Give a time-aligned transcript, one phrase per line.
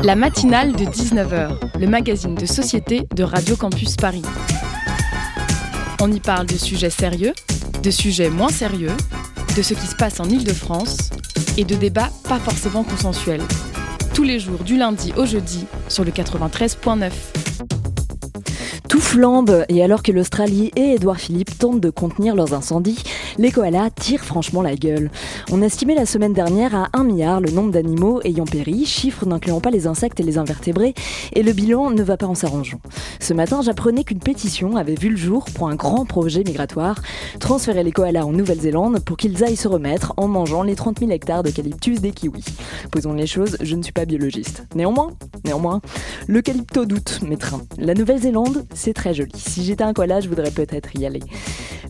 [0.00, 4.22] La matinale de 19h, le magazine de société de Radio Campus Paris.
[6.00, 7.32] On y parle de sujets sérieux,
[7.82, 8.92] de sujets moins sérieux,
[9.56, 11.10] de ce qui se passe en Ile-de-France
[11.56, 13.42] et de débats pas forcément consensuels.
[14.14, 17.10] Tous les jours du lundi au jeudi sur le 93.9.
[18.88, 23.02] Tout flambe, et alors que l'Australie et Édouard Philippe tentent de contenir leurs incendies,
[23.38, 25.10] les koalas tirent franchement la gueule.
[25.50, 29.60] On estimait la semaine dernière à 1 milliard le nombre d'animaux ayant péri, chiffre n'incluant
[29.60, 30.94] pas les insectes et les invertébrés,
[31.32, 32.80] et le bilan ne va pas en s'arrangeant.
[33.20, 37.02] Ce matin, j'apprenais qu'une pétition avait vu le jour pour un grand projet migratoire,
[37.40, 41.10] transférer les koalas en Nouvelle-Zélande pour qu'ils aillent se remettre en mangeant les 30 000
[41.10, 42.44] hectares d'eucalyptus des kiwis.
[42.90, 44.66] Posons les choses, je ne suis pas biologiste.
[44.74, 45.10] Néanmoins,
[45.44, 45.80] néanmoins,
[46.28, 47.62] l'eucalypto doute trains.
[47.78, 49.32] La Nouvelle-Zélande, c'est très joli.
[49.36, 51.20] Si j'étais un koala, je voudrais peut-être y aller.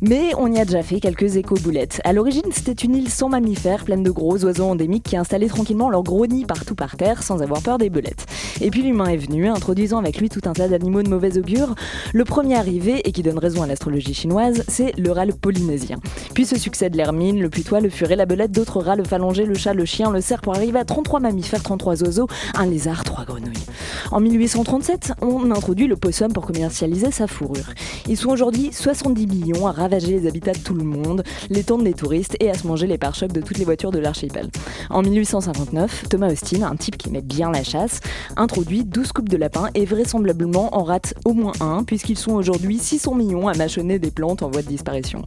[0.00, 2.00] Mais on y a déjà fait quelques éco-boulettes.
[2.04, 5.90] À l'origine, c'était une île sans mammifères, pleine de gros oiseaux endémiques qui installaient tranquillement
[5.90, 8.26] leur gros nid partout par terre sans avoir peur des belettes.
[8.60, 11.74] Et puis l'humain est venu, introduisant avec lui tout un tas d'animaux de mauvaise augure.
[12.12, 15.98] Le premier arrivé, et qui donne raison à l'astrologie chinoise, c'est le rat le polynésien.
[16.34, 19.54] Puis se succèdent l'hermine, le putois, le furet, la belette, d'autres rats, le phalange, le
[19.54, 23.24] chat, le chien, le cerf pour arriver à 33 mammifères, 33 oiseaux, un lézard, trois
[23.24, 23.66] grenouilles.
[24.10, 27.72] En 1837, on introduit le possum pour commercialiser sa fourrure.
[28.08, 31.84] Ils sont aujourd'hui 70 millions à ravager les habitats de tout le monde, les tentes
[31.84, 34.50] des touristes et à se manger les pare-chocs de toutes les voitures de l'archipel.
[34.90, 38.00] En 1859, Thomas Austin, un type qui met bien la chasse,
[38.36, 42.78] introduit 12 coupes de lapin et vraisemblablement en rate au moins un, puisqu'ils sont aujourd'hui
[42.78, 45.22] 600 millions à mâchonner des plantes en voie de disparition.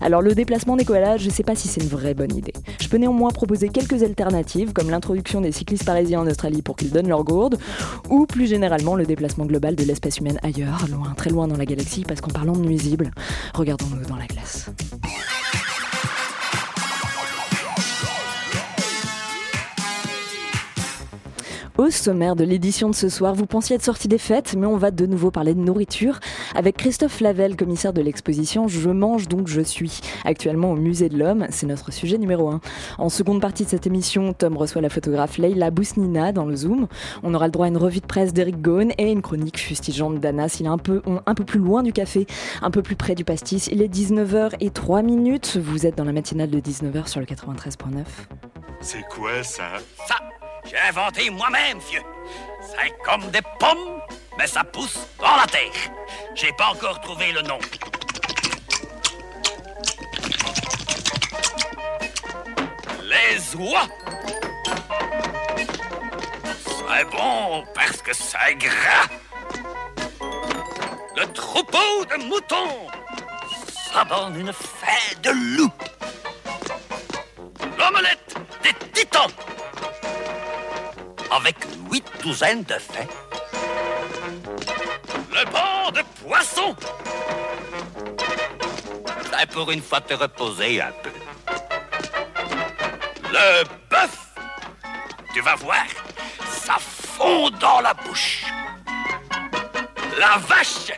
[0.00, 2.52] Alors le déplacement des koalas, je sais pas si c'est une vraie bonne idée.
[2.80, 6.90] Je peux néanmoins proposer quelques alternatives, comme l'introduction des cyclistes parisiens en Australie pour qu'ils
[6.90, 7.58] donnent leur gourde,
[8.08, 11.66] ou plus généralement le déplacement global de l'espèce humaine ailleurs, loin, très loin dans la
[11.66, 13.10] galaxie, parce qu'en parlant de nuisibles,
[13.54, 14.70] regardons-nous dans la glace.
[21.80, 24.76] Au sommaire de l'édition de ce soir, vous pensiez être sorti des fêtes, mais on
[24.76, 26.20] va de nouveau parler de nourriture
[26.54, 31.16] avec Christophe Lavelle, commissaire de l'exposition Je mange donc je suis, actuellement au Musée de
[31.16, 31.46] l'Homme.
[31.48, 32.60] C'est notre sujet numéro 1.
[32.98, 36.86] En seconde partie de cette émission, Tom reçoit la photographe Leila Bousnina dans le Zoom.
[37.22, 40.20] On aura le droit à une revue de presse d'Eric Gone et une chronique fustigeante
[40.20, 42.26] d'Anna s'il est un peu, un peu plus loin du café,
[42.60, 43.68] un peu plus près du pastis.
[43.68, 45.56] Il est 19h et 3 minutes.
[45.56, 48.04] Vous êtes dans la matinale de 19h sur le 93.9.
[48.82, 49.78] C'est quoi ça?
[50.06, 50.16] Ça,
[50.64, 52.02] j'ai inventé moi-même, vieux.
[52.62, 54.00] C'est comme des pommes,
[54.38, 55.72] mais ça pousse dans la terre.
[56.34, 57.58] J'ai pas encore trouvé le nom.
[63.02, 63.88] Les oies.
[66.64, 69.08] C'est bon parce que c'est gras.
[71.16, 72.86] Le troupeau de moutons.
[73.92, 75.72] Ça donne une fête de loup.
[77.78, 79.30] L'omelette des titans
[81.30, 81.56] avec
[81.90, 83.08] huit douzaines de faits.
[85.32, 86.76] Le banc de poissons.
[89.38, 91.10] C'est pour une fois te reposer un peu.
[93.32, 94.18] Le bœuf.
[95.32, 95.86] Tu vas voir,
[96.50, 98.44] ça fond dans la bouche.
[100.18, 100.92] La vache.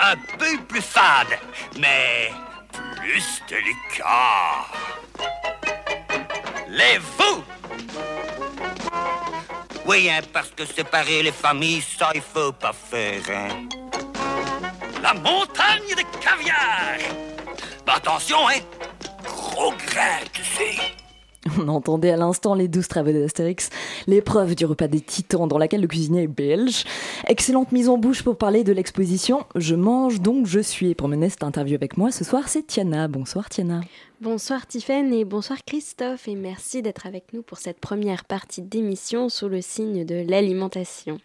[0.00, 1.38] Un peu plus fade,
[1.78, 2.32] mais
[2.96, 4.66] plus délicat.
[6.68, 7.44] Les veaux.
[9.86, 13.68] Oui, hein, parce que séparer les familles, ça, il faut pas faire, hein.
[15.02, 16.96] La montagne de caviar.
[17.86, 18.60] Mais attention, hein.
[19.22, 20.93] Gros grain, tu sais.
[21.58, 23.70] On entendait à l'instant les douze travaux d'Astérix,
[24.06, 26.84] l'épreuve du repas des titans dans laquelle le cuisinier est belge.
[27.26, 30.90] Excellente mise en bouche pour parler de l'exposition Je mange donc je suis.
[30.90, 33.08] Et pour mener cette interview avec moi ce soir, c'est Tiana.
[33.08, 33.80] Bonsoir Tiana.
[34.20, 39.28] Bonsoir Tiffaine et bonsoir Christophe et merci d'être avec nous pour cette première partie d'émission
[39.28, 41.18] sous le signe de l'alimentation.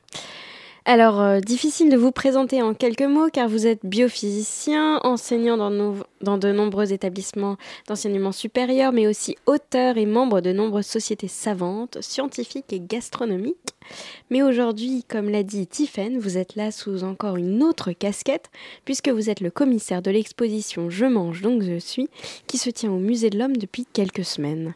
[0.85, 6.37] Alors, euh, difficile de vous présenter en quelques mots car vous êtes biophysicien, enseignant dans,
[6.37, 7.57] de nombreux établissements
[7.87, 13.57] d'enseignement supérieur, mais aussi auteur et membre de nombreuses sociétés savantes, scientifiques et gastronomiques.
[14.29, 18.49] Mais aujourd'hui, comme l'a dit Tiffaine, vous êtes là sous encore une autre casquette,
[18.85, 22.09] puisque vous êtes le commissaire de l'exposition Je mange donc je suis,
[22.47, 24.73] qui se tient au Musée de l'Homme depuis quelques semaines.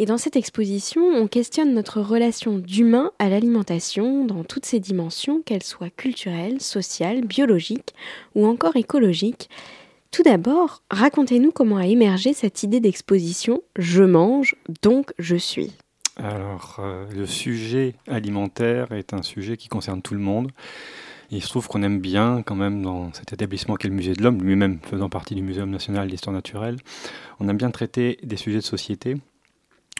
[0.00, 5.42] Et dans cette exposition, on questionne notre relation d'humain à l'alimentation dans toutes ses dimensions,
[5.42, 7.94] qu'elles soient culturelles, sociales, biologiques
[8.34, 9.50] ou encore écologiques.
[10.10, 15.70] Tout d'abord, racontez-nous comment a émergé cette idée d'exposition Je mange, donc je suis.
[16.16, 20.50] Alors, euh, le sujet alimentaire est un sujet qui concerne tout le monde.
[21.30, 24.22] Il se trouve qu'on aime bien quand même dans cet établissement qu'est le Musée de
[24.22, 26.78] l'Homme, lui-même faisant partie du Muséum national d'histoire naturelle,
[27.38, 29.18] on aime bien traiter des sujets de société.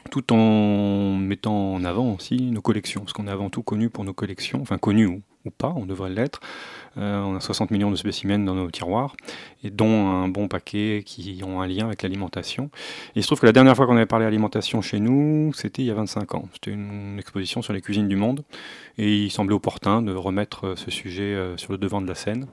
[0.09, 4.03] Tout en mettant en avant aussi nos collections, parce qu'on est avant tout connu pour
[4.03, 6.39] nos collections, enfin connu ou pas, on devrait l'être.
[6.97, 9.15] Euh, on a 60 millions de spécimens dans nos tiroirs,
[9.63, 12.69] et dont un bon paquet qui ont un lien avec l'alimentation.
[13.15, 15.83] Et il se trouve que la dernière fois qu'on avait parlé alimentation chez nous, c'était
[15.83, 16.49] il y a 25 ans.
[16.53, 18.43] C'était une exposition sur les cuisines du monde,
[18.97, 22.47] et il semblait opportun de remettre ce sujet euh, sur le devant de la scène.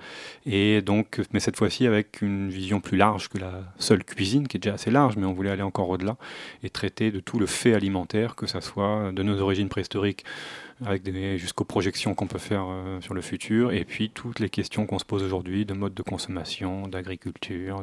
[0.47, 4.57] Et donc, mais cette fois-ci avec une vision plus large que la seule cuisine, qui
[4.57, 6.17] est déjà assez large, mais on voulait aller encore au-delà
[6.63, 10.25] et traiter de tout le fait alimentaire, que ce soit de nos origines préhistoriques
[10.85, 11.09] avec
[11.39, 14.99] jusqu'aux projections qu'on peut faire euh, sur le futur, et puis toutes les questions qu'on
[14.99, 17.83] se pose aujourd'hui de mode de consommation, d'agriculture,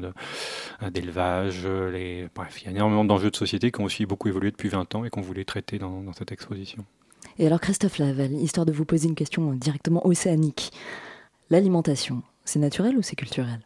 [0.81, 1.65] euh, d'élevage.
[1.65, 2.27] Les...
[2.33, 4.95] Bref, il y a énormément d'enjeux de société qui ont aussi beaucoup évolué depuis 20
[4.95, 6.85] ans et qu'on voulait traiter dans, dans cette exposition.
[7.37, 10.71] Et alors Christophe Laval, histoire de vous poser une question directement océanique,
[11.49, 13.59] l'alimentation, c'est naturel ou c'est culturel?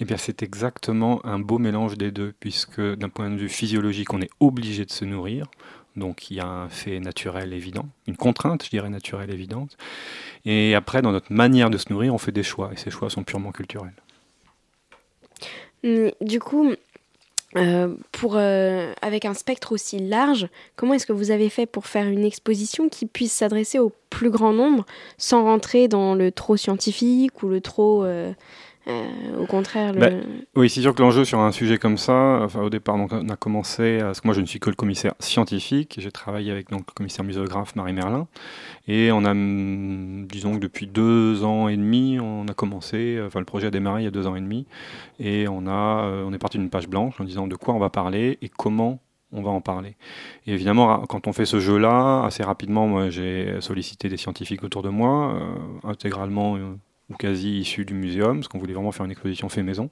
[0.00, 4.12] Eh bien, c'est exactement un beau mélange des deux, puisque d'un point de vue physiologique,
[4.12, 5.46] on est obligé de se nourrir.
[5.96, 9.76] Donc il y a un fait naturel évident, une contrainte, je dirais, naturelle évidente.
[10.44, 13.10] Et après, dans notre manière de se nourrir, on fait des choix, et ces choix
[13.10, 13.94] sont purement culturels.
[16.20, 16.72] Du coup,
[17.56, 17.94] euh,
[18.24, 22.24] euh, avec un spectre aussi large, comment est-ce que vous avez fait pour faire une
[22.24, 24.84] exposition qui puisse s'adresser au plus grand nombre
[25.16, 28.32] sans rentrer dans le trop scientifique ou le trop euh,
[28.88, 29.92] euh, au contraire.
[29.92, 29.98] Le...
[29.98, 30.10] Bah,
[30.54, 33.36] oui, c'est sûr que l'enjeu sur un sujet comme ça, enfin, au départ, on a
[33.36, 36.84] commencé, parce que moi je ne suis que le commissaire scientifique, j'ai travaillé avec donc,
[36.86, 38.28] le commissaire muséographe Marie Merlin,
[38.86, 43.40] et on a, mm, disons que depuis deux ans et demi, on a commencé, enfin
[43.40, 44.66] le projet a démarré il y a deux ans et demi,
[45.18, 47.80] et on, a, euh, on est parti d'une page blanche en disant de quoi on
[47.80, 49.00] va parler et comment
[49.32, 49.96] on va en parler.
[50.46, 54.82] Et évidemment, quand on fait ce jeu-là, assez rapidement, moi, j'ai sollicité des scientifiques autour
[54.82, 56.56] de moi, euh, intégralement
[57.10, 59.90] ou quasi issu du muséum, parce qu'on voulait vraiment faire une exposition fait maison.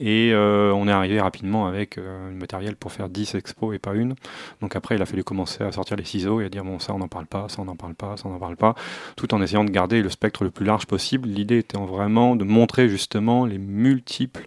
[0.00, 3.78] Et euh, on est arrivé rapidement avec euh, le matériel pour faire 10 expos et
[3.78, 4.14] pas une.
[4.60, 6.92] Donc après, il a fallu commencer à sortir les ciseaux et à dire bon, ça
[6.94, 8.74] on n'en parle pas, ça on n'en parle pas, ça on n'en parle pas,
[9.16, 11.28] tout en essayant de garder le spectre le plus large possible.
[11.28, 14.46] L'idée étant vraiment de montrer justement les multiples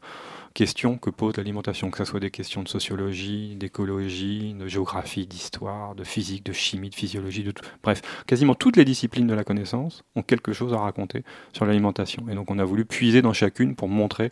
[0.58, 5.94] questions que pose l'alimentation, que ce soit des questions de sociologie, d'écologie, de géographie, d'histoire,
[5.94, 7.64] de physique, de chimie, de physiologie, de tout.
[7.84, 11.24] bref, quasiment toutes les disciplines de la connaissance ont quelque chose à raconter
[11.54, 12.26] sur l'alimentation.
[12.28, 14.32] Et donc on a voulu puiser dans chacune pour montrer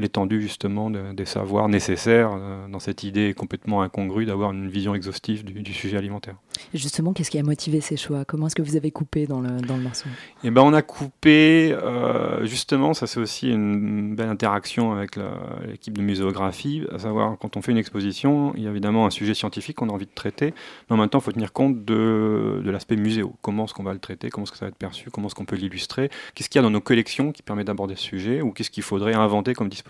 [0.00, 5.44] l'étendue justement des savoirs nécessaires euh, dans cette idée complètement incongrue d'avoir une vision exhaustive
[5.44, 6.34] du, sujet alimentaire.
[6.74, 8.24] justement, qu'est-ce qui a motivé ces choix?
[8.24, 10.08] Comment est-ce que vous avez coupé dans le, dans le morceau?
[10.42, 15.18] Eh ben, on a coupé, euh, justement, ça c'est aussi une belle interaction avec
[15.66, 19.10] l'équipe de muséographie, à savoir quand on fait une exposition, il y a évidemment un
[19.10, 20.54] sujet scientifique qu'on a envie de traiter,
[20.88, 23.34] mais en même temps, il faut tenir compte de, de l'aspect muséo.
[23.42, 24.30] Comment est-ce qu'on va le traiter?
[24.30, 25.10] Comment est-ce que ça va être perçu?
[25.10, 26.10] Comment est-ce qu'on peut l'illustrer?
[26.34, 28.40] Qu'est-ce qu'il y a dans nos collections qui permet d'aborder ce sujet?
[28.40, 29.89] Ou qu'est-ce qu'il faudrait inventer comme dispositif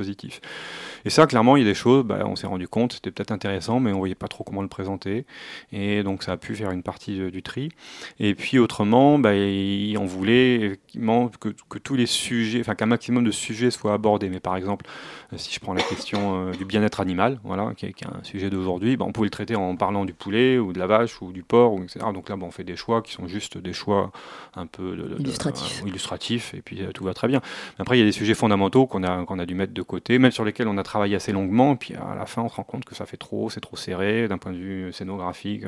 [1.05, 3.33] et ça, clairement, il y a des choses, bah, on s'est rendu compte, c'était peut-être
[3.33, 5.25] intéressant, mais on voyait pas trop comment le présenter.
[5.73, 7.71] Et donc, ça a pu faire une partie du tri.
[8.19, 10.79] Et puis, autrement, bah, on voulait
[11.41, 14.29] que, que tous les sujets, enfin, qu'un maximum de sujets soient abordés.
[14.29, 14.87] Mais par exemple,
[15.37, 18.97] si je prends la question euh, du bien-être animal, voilà, qui est, un sujet d'aujourd'hui,
[18.97, 21.43] bah, on pouvait le traiter en parlant du poulet ou de la vache ou du
[21.43, 22.01] porc, ou etc.
[22.13, 24.11] Donc là, bah, on fait des choix qui sont juste des choix
[24.57, 25.83] un peu illustratifs.
[25.87, 27.41] illustratifs, et puis euh, tout va très bien.
[27.79, 29.83] Mais après, il y a des sujets fondamentaux qu'on a, qu'on a dû mettre de
[29.83, 32.49] côté, même sur lesquels on a travaillé assez longuement, et puis à la fin, on
[32.49, 35.65] se rend compte que ça fait trop, c'est trop serré, d'un point de vue scénographique,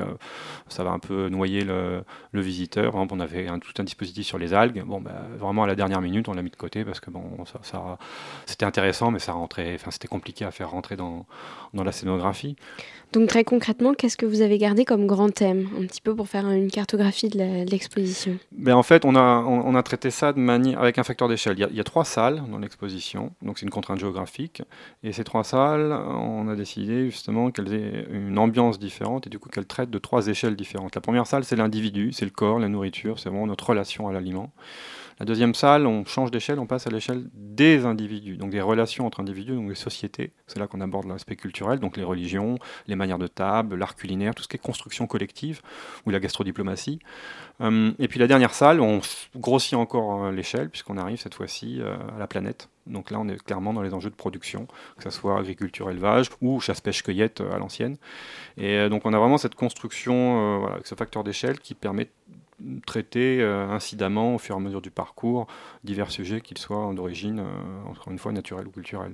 [0.67, 2.91] ça va un peu noyer le, le visiteur.
[2.91, 5.67] Par exemple, on avait un, tout un dispositif sur les algues, bon, bah, vraiment à
[5.67, 7.97] la dernière minute, on l'a mis de côté parce que bon, ça, ça
[8.45, 11.25] c'était intéressant, mais ça enfin, c'était compliqué à faire rentrer dans,
[11.73, 12.55] dans la scénographie.
[13.13, 16.27] Donc très concrètement, qu'est-ce que vous avez gardé comme grand thème, un petit peu pour
[16.27, 18.39] faire une cartographie de l'exposition?
[18.51, 21.55] Ben, En fait, on a, on, a traité ça de manière, avec un facteur d'échelle.
[21.59, 24.63] Il, il, y a trois salles dans l'exposition, donc c'est une contrainte géographique.
[25.03, 29.37] Et ces trois salles, on a décidé justement qu'elles aient une ambiance différente et du
[29.37, 30.95] coup qu'elles traitent de trois échelles différentes.
[30.95, 34.11] La première salle, c'est l'individu, c'est le corps, la nourriture, c'est vraiment notre relation à
[34.11, 34.51] l'aliment.
[35.19, 39.05] La deuxième salle, on change d'échelle, on passe à l'échelle des individus, donc des relations
[39.05, 40.31] entre individus, donc des sociétés.
[40.47, 44.33] C'est là qu'on aborde l'aspect culturel, donc les religions, les manières de table, l'art culinaire,
[44.33, 45.61] tout ce qui est construction collective
[46.05, 46.99] ou la gastrodiplomatie.
[47.61, 49.01] Euh, et puis la dernière salle, on
[49.35, 52.69] grossit encore euh, l'échelle puisqu'on arrive cette fois-ci euh, à la planète.
[52.87, 54.67] Donc là, on est clairement dans les enjeux de production,
[54.97, 57.97] que ce soit agriculture, élevage ou chasse-pêche-cueillette à l'ancienne.
[58.57, 62.09] Et donc on a vraiment cette construction, ce facteur d'échelle qui permet
[62.85, 65.47] traiter euh, incidemment au fur et à mesure du parcours
[65.83, 69.13] divers sujets, qu'ils soient d'origine, euh, encore une fois, naturelle ou culturelle.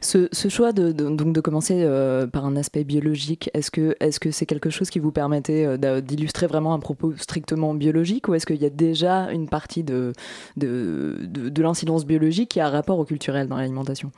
[0.00, 4.20] Ce, ce, choix de, donc de commencer euh, par un aspect biologique, est-ce que est-ce
[4.20, 8.46] que c'est quelque chose qui vous permettait d'illustrer vraiment un propos strictement biologique ou est-ce
[8.46, 10.12] qu'il y a déjà une partie de,
[10.56, 14.12] de, de, de l'incidence biologique qui a rapport au culturel dans l'alimentation?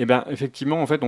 [0.00, 1.02] Eh bien, effectivement, en fait,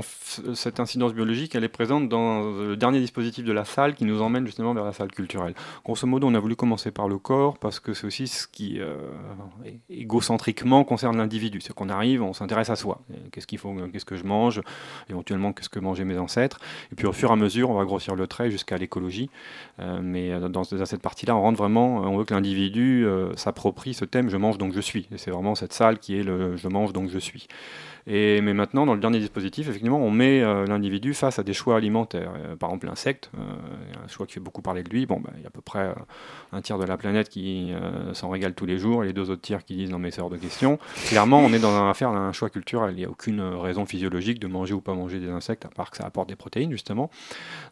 [0.54, 4.20] cette incidence biologique, elle est présente dans le dernier dispositif de la salle qui nous
[4.20, 5.54] emmène justement vers la salle culturelle.
[5.84, 8.80] Grosso modo, on a voulu commencer par le corps parce que c'est aussi ce qui,
[8.80, 8.96] euh,
[9.90, 11.60] égocentriquement, concerne l'individu.
[11.60, 13.00] C'est qu'on arrive, on s'intéresse à soi.
[13.30, 14.60] Qu'est-ce qu'il faut, qu'est-ce que je mange,
[15.08, 16.58] éventuellement, qu'est-ce que mangeaient mes ancêtres.
[16.90, 19.30] Et puis, au fur et à mesure, on va grossir le trait jusqu'à l'écologie.
[19.78, 23.06] Euh, mais euh, dans, cette partie-là, on rentre vraiment, on veut que l'individu
[23.36, 25.06] s'approprie ce thème je mange donc je suis.
[25.12, 27.46] Et c'est vraiment cette salle qui est le je mange donc je suis.
[28.06, 31.52] Et, mais maintenant, dans le dernier dispositif, effectivement, on met euh, l'individu face à des
[31.52, 32.32] choix alimentaires.
[32.36, 35.06] Euh, par exemple, l'insecte, euh, un choix qui fait beaucoup parler de lui.
[35.06, 35.94] Bon, bah, il y a à peu près
[36.52, 37.72] un tiers de la planète qui
[38.12, 40.20] s'en régale tous les jours, et les deux autres tiers qui disent non mais c'est
[40.20, 40.78] hors de question.
[41.06, 42.92] Clairement, on est dans un affaire d'un choix culturel.
[42.92, 45.90] Il n'y a aucune raison physiologique de manger ou pas manger des insectes, à part
[45.90, 47.10] que ça apporte des protéines, justement.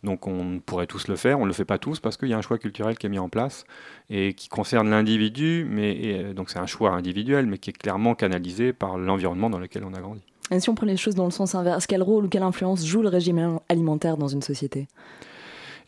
[0.03, 2.35] Donc on pourrait tous le faire, on ne le fait pas tous parce qu'il y
[2.35, 3.65] a un choix culturel qui est mis en place
[4.11, 8.73] et qui concerne l'individu, mais donc c'est un choix individuel, mais qui est clairement canalisé
[8.73, 10.23] par l'environnement dans lequel on a grandi.
[10.51, 12.85] Et si on prend les choses dans le sens inverse, quel rôle ou quelle influence
[12.85, 14.89] joue le régime alimentaire dans une société?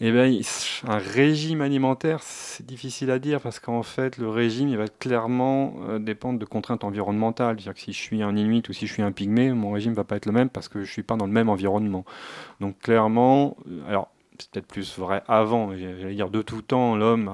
[0.03, 0.31] Eh bien,
[0.89, 5.75] un régime alimentaire, c'est difficile à dire parce qu'en fait, le régime, il va clairement
[5.91, 7.57] euh, dépendre de contraintes environnementales.
[7.57, 9.91] C'est-à-dire que si je suis un Inuit ou si je suis un Pygmée, mon régime
[9.91, 11.51] ne va pas être le même parce que je ne suis pas dans le même
[11.51, 12.07] environnement.
[12.61, 17.31] Donc, clairement, euh, alors, c'est peut-être plus vrai avant, j'allais dire de tout temps, l'homme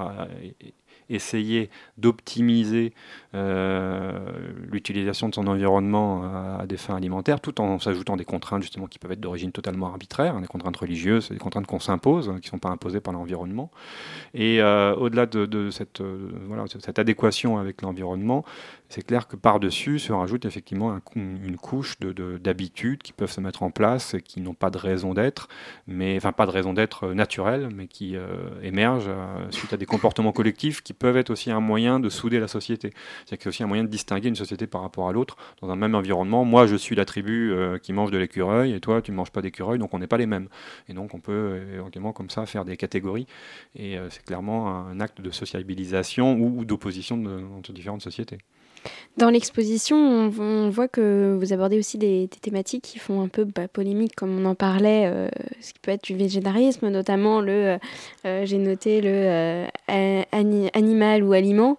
[1.08, 2.92] a essayé d'optimiser
[3.34, 4.18] euh,
[4.70, 6.24] l'utilisation de son environnement
[6.58, 9.88] à, des fins alimentaires, tout en s'ajoutant des contraintes justement qui peuvent être d'origine totalement
[9.88, 13.00] arbitraire, hein, des contraintes religieuses, des contraintes qu'on s'impose, hein, qui ne sont pas imposées
[13.00, 13.70] par l'environnement.
[14.34, 18.44] Et euh, au-delà de, cette, euh, voilà, cette adéquation avec l'environnement,
[18.88, 23.70] c'est clair que par-dessus se rajoute effectivement une couche d'habitudes qui peuvent se mettre en
[23.70, 25.48] place et qui n'ont pas de raison d'être,
[25.86, 28.16] mais enfin pas de raison d'être naturelle, mais qui
[28.62, 29.10] émergent
[29.50, 32.92] suite à des comportements collectifs qui peuvent être aussi un moyen de souder la société.
[33.24, 35.94] C'est-à-dire aussi un moyen de distinguer une société par rapport à l'autre dans un même
[35.94, 36.44] environnement.
[36.44, 39.30] Moi, je suis la tribu euh, qui mange de l'écureuil et toi, tu ne manges
[39.30, 40.48] pas d'écureuil, donc on n'est pas les mêmes.
[40.88, 43.26] Et donc, on peut euh, éventuellement comme ça faire des catégories.
[43.74, 47.22] Et euh, c'est clairement un acte de sociabilisation ou, d'opposition
[47.56, 48.38] entre différentes sociétés.
[49.16, 53.66] Dans l'exposition, on, voit que vous abordez aussi des, thématiques qui font un peu bah,
[53.66, 55.28] polémique, comme on en parlait, euh,
[55.60, 57.78] ce qui peut être du végétarisme, notamment le, euh,
[58.26, 59.66] euh, j'ai noté le
[60.72, 61.78] animal ou aliment.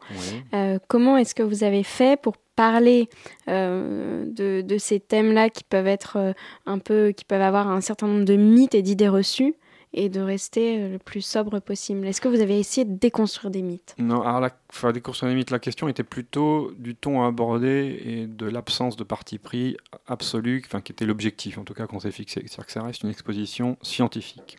[0.87, 3.07] comment est-ce que vous avez fait pour parler
[3.47, 6.33] de, de, ces thèmes-là qui peuvent être
[6.65, 9.53] un peu, qui peuvent avoir un certain nombre de mythes et d'idées reçues?
[9.94, 12.06] Et de rester euh, le plus sobre possible.
[12.06, 13.96] Est-ce que vous avez essayé de déconstruire des mythes?
[13.98, 18.46] Non, alors la, déconstruire des mythes, la question était plutôt du ton abordé et de
[18.46, 19.77] l'absence de parti pris
[20.08, 22.41] absolu, enfin, qui était l'objectif en tout cas qu'on s'est fixé.
[22.46, 24.58] C'est-à-dire que ça reste une exposition scientifique.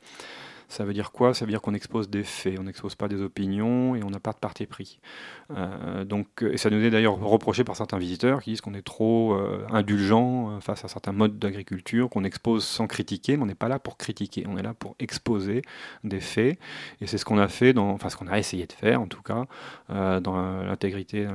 [0.68, 1.32] Ça veut dire quoi?
[1.32, 4.20] Ça veut dire qu'on expose des faits, on n'expose pas des opinions et on n'a
[4.20, 5.00] pas de parti pris.
[5.50, 8.82] Euh, donc, et ça nous est d'ailleurs reproché par certains visiteurs qui disent qu'on est
[8.82, 13.46] trop euh, indulgent euh, face à certains modes d'agriculture, qu'on expose sans critiquer, mais on
[13.46, 15.62] n'est pas là pour critiquer, on est là pour exposer
[16.04, 16.58] des faits.
[17.00, 19.06] Et c'est ce qu'on a fait, dans, enfin ce qu'on a essayé de faire en
[19.06, 19.46] tout cas,
[19.88, 21.26] dans l'intégralité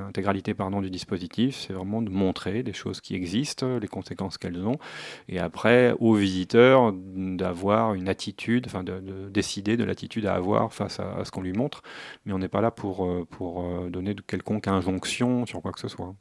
[0.81, 4.77] du dispositif, c'est vraiment de montrer des choses qui existent, les conséquences qu'elles ont,
[5.27, 10.99] et après aux visiteurs d'avoir une attitude, enfin de décider de l'attitude à avoir face
[10.99, 11.81] à, ce qu'on lui montre,
[12.25, 15.71] mais on n'est pas là pour, euh, pour euh, donner de quelconque injonction sur quoi
[15.71, 16.13] que ce soit.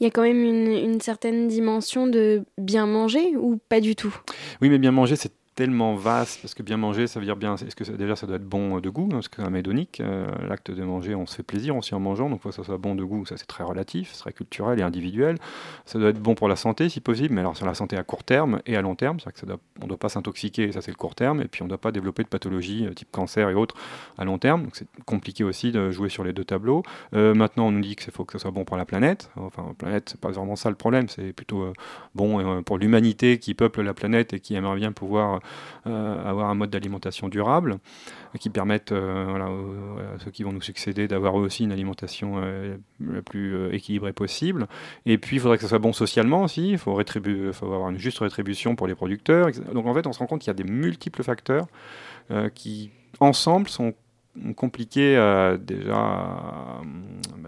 [0.00, 3.94] Il y a quand même une, une certaine dimension de bien manger ou pas du
[3.94, 4.14] tout?
[4.60, 7.56] Oui, mais bien manger, c'est tellement vaste, parce que bien manger, ça veut dire bien.
[7.56, 10.70] Est-ce que déjà ça doit être bon de goût Parce que un médonique, euh, l'acte
[10.70, 12.94] de manger, on se fait plaisir aussi en mangeant, donc faut que ça soit bon
[12.94, 15.36] de goût, ça c'est très relatif, c'est très culturel et individuel.
[15.84, 18.02] Ça doit être bon pour la santé si possible, mais alors sur la santé à
[18.02, 20.96] court terme et à long terme, c'est-à-dire qu'on ne doit pas s'intoxiquer, ça c'est le
[20.96, 23.54] court terme, et puis on ne doit pas développer de pathologies euh, type cancer et
[23.54, 23.74] autres
[24.16, 26.82] à long terme, donc c'est compliqué aussi de jouer sur les deux tableaux.
[27.14, 29.30] Euh, maintenant, on nous dit qu'il faut que ça soit bon pour la planète.
[29.36, 31.72] Enfin, la planète, c'est pas vraiment ça le problème, c'est plutôt
[32.14, 35.41] bon pour l'humanité qui peuple la planète et qui aimerait bien pouvoir
[35.86, 37.78] euh, avoir un mode d'alimentation durable
[38.38, 43.22] qui permette euh, à ceux qui vont nous succéder d'avoir aussi une alimentation euh, la
[43.22, 44.66] plus équilibrée possible.
[45.06, 46.98] Et puis il faudrait que ça soit bon socialement aussi, il faut,
[47.52, 49.48] faut avoir une juste rétribution pour les producteurs.
[49.72, 51.66] Donc en fait on se rend compte qu'il y a des multiples facteurs
[52.54, 53.92] qui ensemble sont
[54.56, 56.80] compliqués à déjà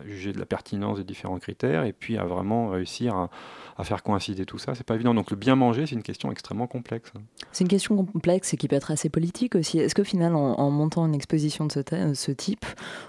[0.07, 3.31] juger de la pertinence des différents critères et puis à vraiment réussir à
[3.77, 4.75] à faire coïncider tout ça.
[4.75, 5.15] C'est pas évident.
[5.15, 7.13] Donc le bien manger, c'est une question extrêmement complexe.
[7.53, 9.79] C'est une question complexe et qui peut être assez politique aussi.
[9.79, 12.67] Est-ce qu'au final, en, montant une exposition de ce, ce type,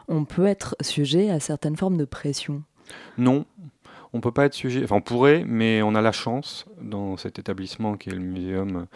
[0.07, 2.63] on peut être sujet à certaines formes de pression?
[3.17, 3.45] Non,
[4.13, 4.83] on peut pas être sujet.
[4.83, 8.87] Enfin, on pourrait, mais on a la chance dans cet établissement qui est le Muséum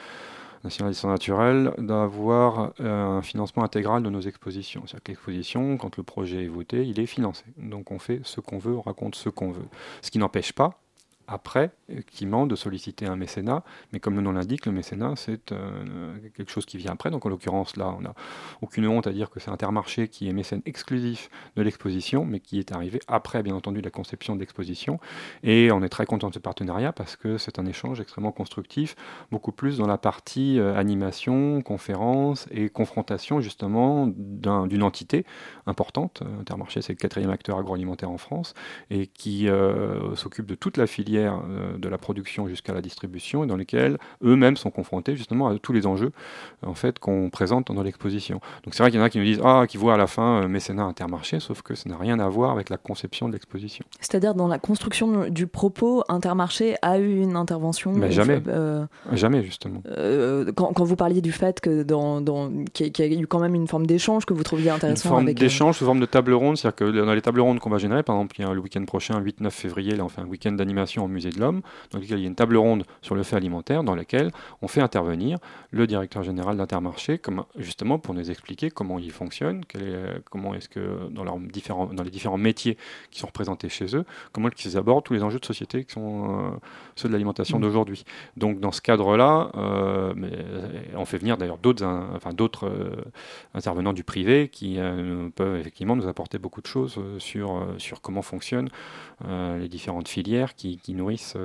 [0.64, 4.84] national d'histoire naturelle d'avoir euh, un financement intégral de nos expositions.
[4.86, 7.44] C'est-à-dire que l'exposition, quand le projet est voté, il est financé.
[7.58, 9.68] Donc on fait ce qu'on veut, on raconte ce qu'on veut.
[10.02, 10.82] Ce qui n'empêche pas
[11.30, 13.64] après, effectivement, de solliciter un mécénat.
[13.94, 17.12] Mais comme le nom l'indique, le mécénat, c'est euh, quelque chose qui vient après.
[17.12, 18.14] Donc en l'occurrence, là, on n'a
[18.62, 22.60] aucune honte à dire que c'est Intermarché qui est mécène exclusif de l'exposition, mais qui
[22.60, 25.00] est arrivé après, bien entendu, la conception de l'exposition.
[25.44, 28.96] Et on est très content de ce partenariat parce que c'est un échange extrêmement constructif,
[29.32, 35.26] beaucoup plus dans la partie euh, animation, conférence et confrontation, justement, d'une entité
[35.68, 36.24] importante.
[36.40, 38.54] Intermarché, c'est le quatrième acteur agroalimentaire en France
[38.90, 43.48] et qui euh, s'occupe de toute la filière de la production jusqu'à la distribution et
[43.48, 46.12] dans lesquels eux-mêmes sont confrontés justement à tous les enjeux
[46.66, 48.40] en fait qu'on présente dans l'exposition.
[48.64, 50.08] Donc c'est vrai qu'il y en a qui nous disent ah qui voient à la
[50.08, 53.34] fin euh, mécénat Intermarché, sauf que ça n'a rien à voir avec la conception de
[53.34, 53.86] l'exposition.
[54.00, 57.92] C'est-à-dire dans la construction du propos, Intermarché a eu une intervention.
[57.94, 59.82] Mais jamais, euh, jamais justement.
[59.88, 63.40] Euh, quand, quand, vous parliez du fait que dans, dans qu'il y, a eu quand
[63.40, 65.10] même une forme d'échange que vous trouviez intéressant.
[65.10, 67.70] Une forme d'échange sous forme de table ronde, c'est-à-dire que dans les tables rondes qu'on
[67.70, 70.22] va générer, par exemple, il y a le week-end prochain, 8-9 février, là on fait
[70.22, 71.62] un week-end d'animation musée de l'Homme,
[71.92, 74.68] dans lequel il y a une table ronde sur le fait alimentaire, dans laquelle on
[74.68, 75.38] fait intervenir
[75.72, 77.20] le directeur général d'Intermarché,
[77.58, 79.64] justement pour nous expliquer comment il fonctionne,
[80.30, 82.78] comment est-ce que dans, leurs différents, dans les différents métiers
[83.12, 86.54] qui sont représentés chez eux, comment ils abordent tous les enjeux de société qui sont
[86.54, 86.58] euh,
[86.96, 87.62] ceux de l'alimentation mmh.
[87.62, 88.04] d'aujourd'hui.
[88.38, 90.14] Donc dans ce cadre-là, euh,
[90.96, 91.86] on fait venir d'ailleurs d'autres
[92.16, 92.32] enfin,
[92.64, 92.96] euh,
[93.54, 94.78] intervenants du privé qui
[95.36, 98.70] peuvent effectivement nous apporter beaucoup de choses sur, sur comment fonctionnent
[99.28, 101.36] les différentes filières qui, qui nourrissent,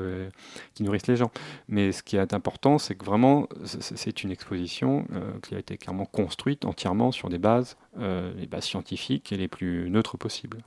[0.74, 1.30] qui nourrissent les gens.
[1.68, 5.76] Mais ce qui est important, c'est que vraiment, c'est une exposition euh, qui a été
[5.76, 10.58] clairement construite entièrement sur des bases, euh, les bases scientifiques et les plus neutres possibles.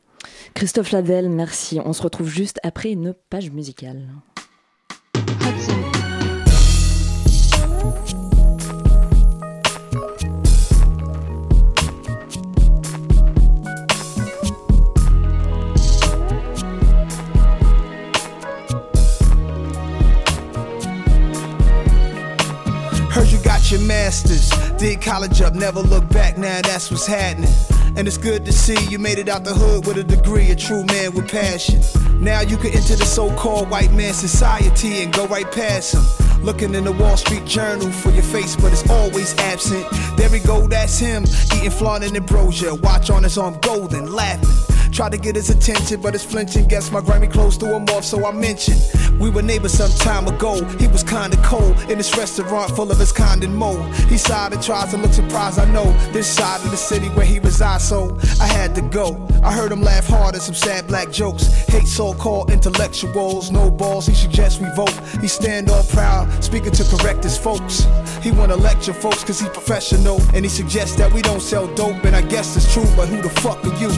[0.53, 1.79] Christophe Ladel, merci.
[1.84, 4.07] On se retrouve juste après une page musicale.
[24.78, 27.50] Did college up, never look back, now that's what's happening.
[27.96, 30.56] And it's good to see you made it out the hood with a degree, a
[30.56, 31.82] true man with passion.
[32.20, 36.44] Now you can enter the so called white man society and go right past him.
[36.44, 39.86] Looking in the Wall Street Journal for your face, but it's always absent.
[40.16, 41.24] There we go, that's him,
[41.56, 42.75] eating flan and ambrosia.
[42.75, 44.76] Watch on his arm golden, laughing.
[44.98, 46.66] Tried to get his attention, but it's flinching.
[46.66, 48.81] Guess my Grammy clothes threw him off, so I mentioned.
[49.20, 50.66] We were neighbors some time ago.
[50.79, 53.79] He was kinda cold in this restaurant full of his kind and mo.
[54.10, 55.60] He sighed and tries to look surprised.
[55.60, 59.16] I know this side of the city where he resides, so I had to go.
[59.44, 61.46] I heard him laugh hard at some sad black jokes.
[61.68, 64.07] Hate so-called intellectuals, no balls.
[64.07, 65.00] He suggests we vote.
[65.22, 67.86] He stand all proud, speaking to correct his folks.
[68.24, 72.03] He wanna lecture folks cause he professional, and he suggests that we don't sell dope.
[72.03, 73.92] And I guess it's true, but who the fuck are you?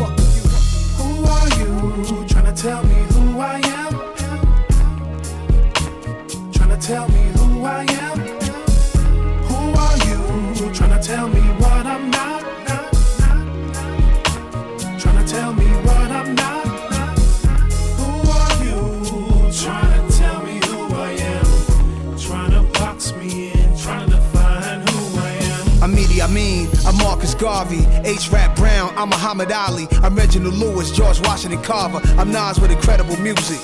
[27.40, 28.30] Garvey, H.
[28.32, 33.16] Rap Brown, I'm Muhammad Ali, I'm Reginald Lewis, George Washington Carver, I'm Nas with incredible
[33.18, 33.60] music.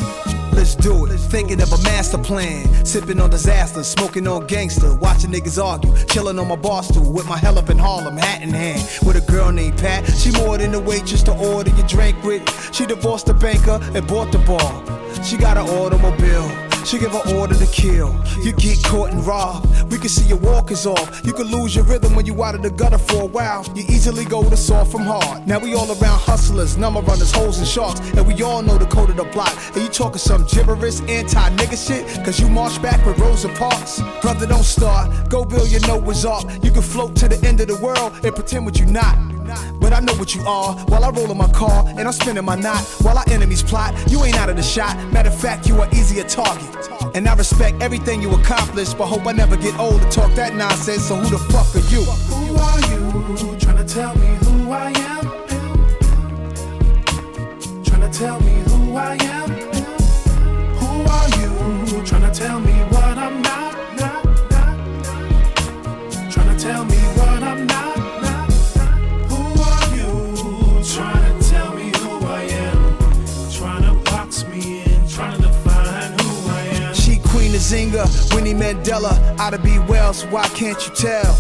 [0.53, 1.17] Let's do it.
[1.17, 2.85] Thinking of a master plan.
[2.85, 4.95] Sipping on disaster, smoking on gangster.
[4.95, 5.93] Watching niggas argue.
[6.05, 8.81] Chilling on my bar stool with my hell up in Harlem, hat in hand.
[9.05, 10.07] With a girl named Pat.
[10.07, 12.41] She more than a waitress to order your drink with.
[12.73, 15.23] She divorced the banker and bought the bar.
[15.23, 16.64] She got an automobile.
[16.85, 18.15] She give an order to kill.
[18.43, 19.91] You get caught and robbed.
[19.91, 21.25] We can see your walk is off.
[21.25, 23.65] You can lose your rhythm when you out of the gutter for a while.
[23.75, 25.47] You easily go to soft from hard.
[25.47, 27.99] Now we all around hustlers, number runners, hoes and sharks.
[28.11, 29.51] And we all know the code of the block.
[29.73, 32.23] And you talking some gibberish, anti nigga shit?
[32.23, 34.01] Cause you march back with Rosa Parks.
[34.21, 35.29] Brother, don't start.
[35.29, 36.43] Go build your nose up.
[36.63, 39.34] You can float to the end of the world and pretend what you not.
[39.79, 42.45] But I know what you are while I roll in my car and I'm spinning
[42.45, 43.93] my knot while our enemies plot.
[44.09, 44.95] You ain't out of the shot.
[45.11, 46.63] Matter of fact, you are easier target.
[47.15, 50.53] And I respect everything you accomplish, but hope I never get old to talk that
[50.55, 51.07] nonsense.
[51.07, 52.03] So who the fuck are you?
[52.03, 53.57] Who are you?
[53.57, 55.25] Trying to tell me who I am?
[57.83, 59.49] Trying to tell me who I am?
[60.79, 61.44] Who are you?
[77.65, 81.33] Zinga, Winnie Mandela, Ida be Wells, why can't you tell?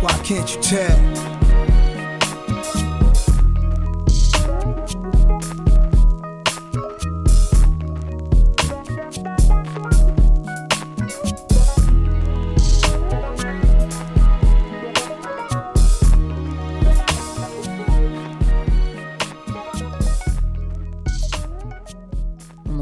[0.00, 1.27] Why can't you tell?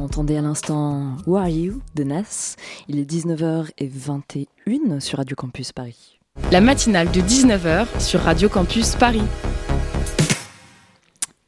[0.05, 2.57] Entendez à l'instant Who Are You de Nas.
[2.89, 6.19] Il est 19h21 sur Radio Campus Paris.
[6.53, 9.23] La matinale de 19h sur Radio Campus Paris.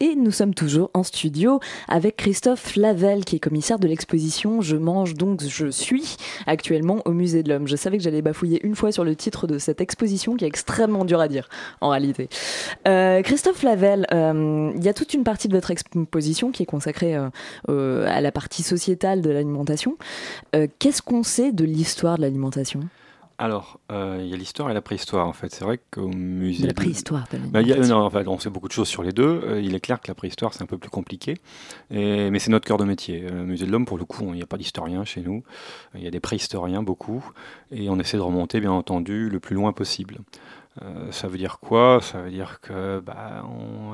[0.01, 1.59] Et nous sommes toujours en studio
[1.89, 6.15] avec Christophe Lavelle, qui est commissaire de l'exposition Je mange donc je suis,
[6.47, 7.67] actuellement au Musée de l'Homme.
[7.67, 10.47] Je savais que j'allais bafouiller une fois sur le titre de cette exposition, qui est
[10.47, 11.49] extrêmement dur à dire,
[11.81, 12.29] en réalité.
[12.87, 16.65] Euh, Christophe Lavelle, euh, il y a toute une partie de votre exposition qui est
[16.65, 17.27] consacrée euh,
[17.67, 19.97] euh, à la partie sociétale de l'alimentation.
[20.79, 22.81] Qu'est-ce qu'on sait de l'histoire de l'alimentation?
[23.41, 25.49] Alors, euh, il y a l'histoire et la préhistoire en fait.
[25.53, 26.63] C'est vrai qu'au musée.
[26.63, 29.13] De la préhistoire de Bah, y a- non, on sait beaucoup de choses sur les
[29.13, 29.41] deux.
[29.45, 31.35] Euh, il est clair que la préhistoire, c'est un peu plus compliqué.
[31.89, 33.23] Et- mais c'est notre cœur de métier.
[33.31, 35.41] Euh, musée de l'Homme, pour le coup, il n'y a pas d'historien chez nous.
[35.95, 37.23] Il y a des préhistoriens, beaucoup.
[37.71, 40.17] Et on essaie de remonter, bien entendu, le plus loin possible.
[40.81, 41.99] Euh, ça veut dire quoi?
[42.01, 43.43] Ça veut dire que bah,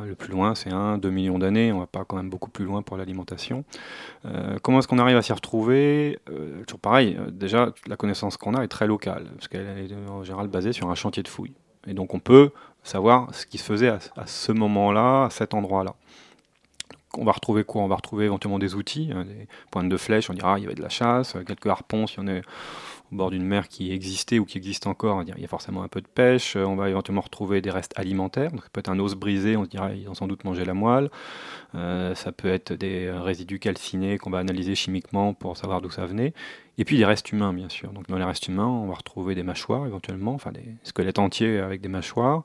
[0.06, 1.72] le plus loin, c'est 1-2 millions d'années.
[1.72, 3.64] On va pas quand même beaucoup plus loin pour l'alimentation.
[4.26, 6.20] Euh, comment est-ce qu'on arrive à s'y retrouver?
[6.30, 10.24] Euh, Toujours pareil, déjà, la connaissance qu'on a est très locale, parce qu'elle est en
[10.24, 11.56] général basée sur un chantier de fouilles.
[11.88, 12.52] Et donc on peut
[12.84, 15.96] savoir ce qui se faisait à, ce moment-là, à cet endroit-là.
[17.18, 17.82] On va retrouver quoi?
[17.82, 20.64] On va retrouver éventuellement des outils, hein, des pointes de flèches, on dira ah, il
[20.64, 22.42] y avait de la chasse, quelques harpons, si on est
[23.16, 26.02] bord d'une mer qui existait ou qui existe encore, il y a forcément un peu
[26.02, 29.16] de pêche, Euh, on va éventuellement retrouver des restes alimentaires, ça peut être un os
[29.16, 31.10] brisé, on se dira ils ont sans doute mangé la moelle,
[31.76, 36.06] Euh, ça peut être des résidus calcinés qu'on va analyser chimiquement pour savoir d'où ça
[36.06, 36.34] venait,
[36.78, 37.92] et puis des restes humains bien sûr.
[37.94, 41.60] Donc dans les restes humains, on va retrouver des mâchoires éventuellement, enfin des squelettes entiers
[41.60, 42.44] avec des mâchoires,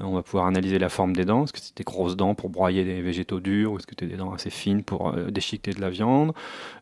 [0.00, 2.34] Euh, on va pouvoir analyser la forme des dents, est-ce que c'était des grosses dents
[2.34, 5.30] pour broyer des végétaux durs, ou est-ce que c'était des dents assez fines pour euh,
[5.30, 6.32] déchiqueter de la viande,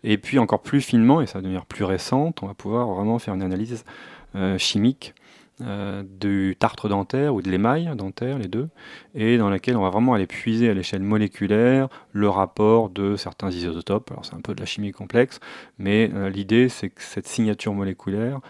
[0.02, 3.18] et puis encore plus finement, et ça va devenir plus récente, on va pouvoir vraiment
[3.18, 3.84] faire une analyse
[4.34, 5.14] euh, chimique
[5.60, 8.68] euh, du tartre dentaire ou de l'émail dentaire, les deux,
[9.14, 13.50] et dans laquelle on va vraiment aller puiser à l'échelle moléculaire le rapport de certains
[13.50, 14.10] isotopes.
[14.10, 15.38] Alors c'est un peu de la chimie complexe,
[15.78, 18.40] mais euh, l'idée c'est que cette signature moléculaire,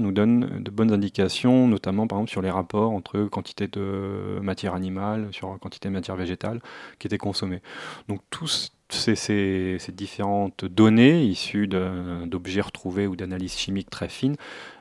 [0.00, 4.74] nous donne de bonnes indications, notamment par exemple sur les rapports entre quantité de matière
[4.74, 6.60] animale, sur quantité de matière végétale
[6.98, 7.60] qui était consommée.
[8.08, 14.36] Donc tous ces, ces- différentes données issues d'objets retrouvés ou d'analyses chimiques très fines,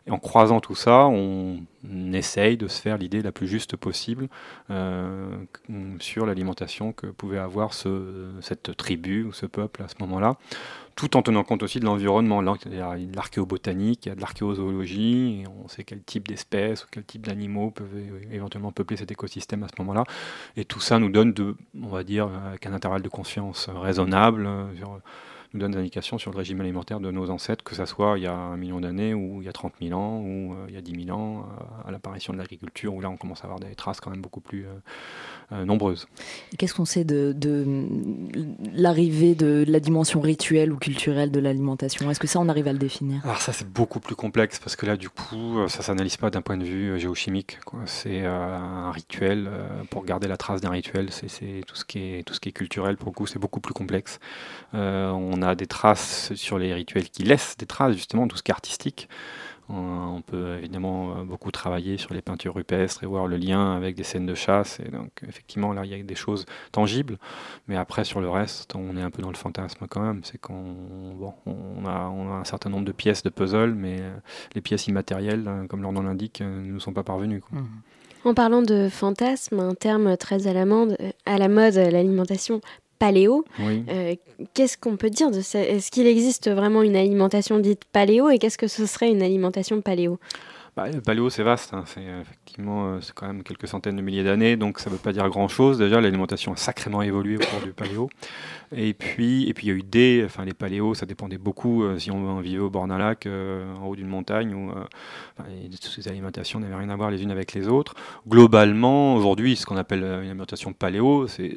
[0.09, 1.61] en croisant tout ça, on,
[2.13, 4.29] essaye de se faire l'idée la plus juste possible
[4.69, 5.27] euh,
[5.99, 10.37] sur l'alimentation que pouvait avoir ce- cette tribu ou ce peuple à ce moment-là,
[10.95, 12.41] tout en tenant compte aussi de l'environnement.
[12.65, 16.83] Il y a de l'archéobotanique, il y a de l'archéozoologie, on sait quel type d'espèces
[16.85, 17.97] ou quel type d'animaux peuvent
[18.31, 20.03] éventuellement peupler cet écosystème à ce moment-là.
[20.55, 21.33] Et tout ça nous donne,
[21.81, 22.29] on va dire,
[22.63, 24.65] un intervalle de confiance raisonnable, euh,
[25.53, 28.23] nous donne des indications sur le régime alimentaire de nos ancêtres, que ce soit il
[28.23, 30.73] y a un million d'années, ou il y a 30 000 ans, ou euh, il
[30.73, 33.45] y a 10 000 ans, euh, à l'apparition de l'agriculture, où là on commence à
[33.45, 34.65] avoir des traces quand même beaucoup plus
[35.51, 36.07] euh, nombreuses.
[36.57, 37.85] Qu'est-ce qu'on sait de, de
[38.73, 42.09] l'arrivée de la dimension rituelle ou culturelle de l'alimentation?
[42.09, 43.21] Est-ce que ça, on arrive à le définir?
[43.23, 46.41] Alors ça c'est beaucoup plus complexe parce que là du coup ça s'analyse pas d'un
[46.41, 47.59] point de vue géochimique.
[47.85, 49.49] C'est un rituel
[49.89, 51.09] pour garder la trace d'un rituel.
[51.11, 53.59] C'est tout ce qui est tout ce qui est culturel pour le coup c'est beaucoup
[53.59, 54.19] plus complexe.
[54.73, 58.51] On a des traces sur les rituels qui laissent des traces justement tout ce qui
[58.51, 59.09] est artistique.
[59.69, 63.75] On on peut évidemment euh, beaucoup travailler sur les peintures rupestres et voir le lien
[63.75, 64.79] avec des scènes de chasse.
[64.79, 67.17] Et donc effectivement là il y a des choses tangibles.
[67.67, 70.21] Mais après sur le reste on est un peu dans le fantasme quand même.
[70.23, 74.11] C'est qu'on a, un certain nombre de pièces de puzzle, mais euh,
[74.55, 77.41] les pièces immatérielles, euh, comme leur nom l'indique, euh, ne nous sont pas parvenues.
[77.41, 77.59] quoi.
[78.25, 82.61] En parlant de fantasme, un terme très à la mode, à la mode l'alimentation
[83.03, 83.43] paléo.
[83.59, 83.83] Oui.
[83.89, 84.15] Euh,
[84.53, 85.59] qu'est-ce qu'on peut dire de ça?
[85.59, 89.81] Est-ce qu'il existe vraiment une alimentation dite paléo et qu'est-ce que ce serait une alimentation
[89.81, 90.19] paléo?
[90.75, 91.71] Bah, le paléo, c'est vaste.
[91.75, 91.83] hein.
[91.85, 94.95] C'est euh, effectivement, euh, c'est quand même quelques centaines de milliers d'années, donc ça ne
[94.95, 95.77] veut pas dire grand-chose.
[95.77, 98.09] Déjà, l'alimentation a sacrément évolué au cours du paléo.
[98.75, 101.83] Et puis, et puis, il y a eu des, enfin, les paléos, ça dépendait beaucoup.
[101.83, 105.47] euh, si on, vivait au bord d'un lac, en haut d'une montagne, ou enfin,
[105.79, 107.93] ces alimentations n'avaient rien à voir les unes avec les autres.
[108.27, 111.55] Globalement, aujourd'hui, ce qu'on appelle une alimentation paléo, c'est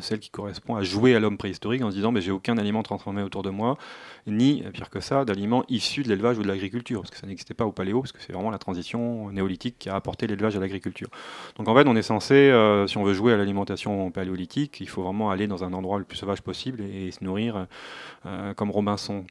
[0.00, 2.82] celle qui correspond à jouer à l'homme préhistorique en se disant, mais j'ai aucun aliment
[2.82, 3.78] transformé autour de moi,
[4.26, 7.54] ni, pire que ça, d'aliments issus de l'élevage ou de l'agriculture, parce que ça n'existait
[7.54, 10.60] pas au paléo, parce que c'est vraiment la transition néolithique qui a apporté l'élevage à
[10.60, 11.08] l'agriculture.
[11.56, 14.88] Donc en fait, on est censé, euh, si on veut jouer à l'alimentation paléolithique, il
[14.88, 17.66] faut vraiment aller dans un endroit le plus sauvage possible et, se nourrir
[18.26, 19.24] euh, comme Robinson.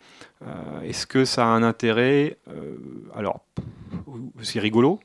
[0.47, 2.77] Euh, Est-ce que ça a un intérêt Euh,
[3.15, 3.41] Alors,
[4.41, 4.99] c'est rigolo.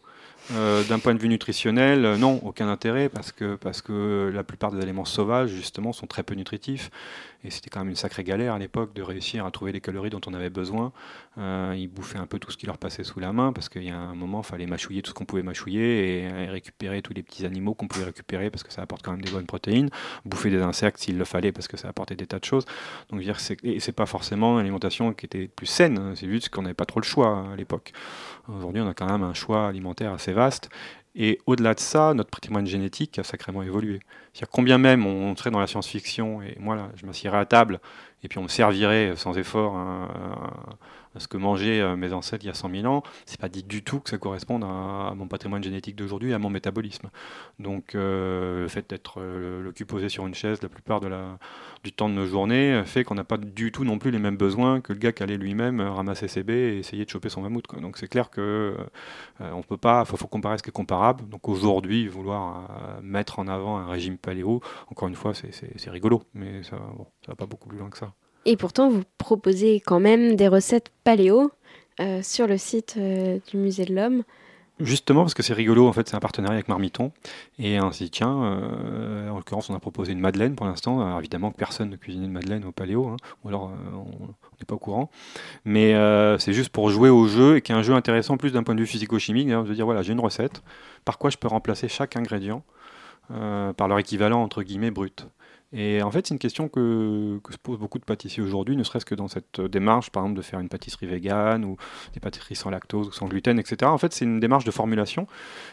[0.53, 4.43] Euh, D'un point de vue nutritionnel, euh, non, aucun intérêt parce que, parce que la
[4.43, 6.91] plupart des aliments sauvages, justement, sont très peu nutritifs.
[7.43, 10.11] Et c'était quand même une sacrée galère à l'époque de réussir à trouver les calories
[10.11, 10.93] dont on avait besoin.
[11.39, 13.85] Euh, ils bouffaient un peu tout ce qui leur passait sous la main parce qu'il
[13.85, 17.15] y a un moment, il fallait mâchouiller tout ce qu'on pouvait mâchouiller et, récupérer tous
[17.15, 19.89] les petits animaux qu'on pouvait récupérer parce que ça apporte quand même des bonnes protéines.
[20.25, 22.65] Bouffer des insectes s'il le fallait parce que ça apportait des tas de choses.
[23.11, 26.13] Donc, c'est- pas forcément une alimentation qui était plus saine, hein.
[26.15, 27.93] c'est juste qu'on n'avait pas trop le choix à l'époque.
[28.49, 30.71] Aujourd'hui, on a quand même un choix alimentaire assez vaste.
[31.15, 34.01] Et au-delà de ça, notre patrimoine génétique a sacrément évolué.
[34.33, 37.81] C'est-à-dire combien même on serait dans la science-fiction et moi, là, je m'assierais à table
[38.23, 39.77] et puis on me servirait sans effort
[41.17, 43.63] ce que mangeaient euh, mes ancêtres il y a 100 000 ans, c'est pas dit
[43.63, 47.11] du tout que ça corresponde à, mon patrimoine génétique d'aujourd'hui à mon métabolisme.
[47.59, 51.93] Donc euh, le fait d'être euh, le cul posé sur une chaise la plupart du
[51.93, 54.81] temps de nos journées fait qu'on n'a pas du tout non plus les mêmes besoins
[54.81, 57.65] que le gars qui allait lui-même ramasser ses baies et essayer de choper son mammouth.
[57.81, 58.77] Donc c'est clair que
[59.41, 61.29] on peut pas, faut, faut comparer ce qui est comparable.
[61.29, 66.63] Donc aujourd'hui, vouloir mettre en avant un régime paléo, encore une fois, c'est rigolo, mais
[66.63, 68.13] ça, bon, ça va pas beaucoup plus loin que ça.
[68.47, 71.51] Et pourtant, vous proposez quand même des recettes paléo
[72.01, 74.23] euh, sur le site euh, du Musée de l'Homme.
[74.79, 77.13] Justement, parce que c'est rigolo, en fait, c'est un partenariat avec Marmiton.
[77.59, 81.03] Et on s'est dit, tiens, euh, en l'occurrence, on a proposé une madeleine pour l'instant.
[81.03, 84.77] Alors, évidemment personne ne cuisinait de madeleine au paléo, hein, ou alors on n'est pas
[84.77, 85.11] au courant.
[85.67, 85.93] Mais
[86.39, 88.63] c'est juste pour jouer au jeu et qu'il y ait un jeu intéressant, plus d'un
[88.63, 90.63] point de vue physico-chimique, de dire, voilà, j'ai une recette,
[91.05, 92.63] par quoi je peux remplacer chaque ingrédient
[93.29, 95.27] par leur équivalent, entre guillemets, brut?
[95.73, 99.05] Et en fait, c'est une question que, se posent beaucoup de pâtissiers aujourd'hui, ne serait-ce
[99.05, 101.77] que dans cette démarche, par exemple, de faire une pâtisserie végane ou
[102.13, 103.91] des pâtisseries sans lactose ou sans gluten, etc.
[103.91, 105.27] En fait, c'est une démarche de formulation.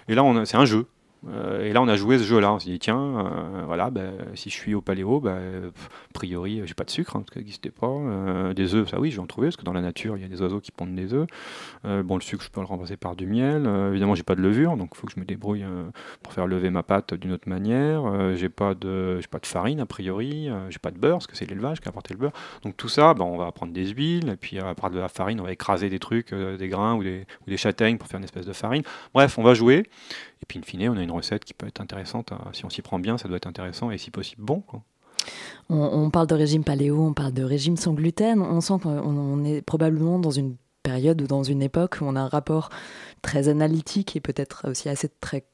[0.08, 0.88] Et là, c'est un jeu.
[1.28, 2.54] Euh, et là, on a joué ce jeu-là.
[2.54, 6.14] On s'est dit, tiens, euh, voilà, ben, si je suis au paléo, ben, pff, a
[6.14, 7.88] priori, j'ai pas de sucre, hein, parce que ça n'existait pas.
[7.88, 10.22] Euh, des œufs, ça oui, je vais en trouver, parce que dans la nature, il
[10.22, 11.28] y a des oiseaux qui pondent des œufs.
[11.84, 13.68] Bon, le sucre, je peux le remplacer par du miel.
[13.90, 15.66] Évidemment, j'ai pas de levure, donc il faut que je me débrouille
[16.22, 18.36] pour faire lever ma pâte d'une autre manière.
[18.36, 20.50] J'ai pas de, j'ai pas de farine, a priori.
[20.70, 22.34] J'ai pas de beurre, parce que c'est l'élevage qui a apporté le beurre.
[22.64, 25.08] Donc tout ça, ben, on va prendre des huiles, et puis à part de la
[25.08, 28.46] farine, on va écraser des trucs, des grains ou des châtaignes pour faire une espèce
[28.46, 28.84] de farine.
[29.14, 29.84] Bref, on va jouer.
[30.42, 32.32] Et puis, in fine, on a une recette qui peut être intéressante.
[32.32, 34.64] à- si on s'y prend bien, ça doit être intéressant et si possible bon.
[35.70, 38.42] On, parle de régime paléo, on parle de régime sans gluten.
[38.42, 42.16] On sent qu'on on est probablement dans une période ou dans une époque où on
[42.16, 42.70] a un rapport
[43.22, 45.46] très analytique et peut-être aussi assez très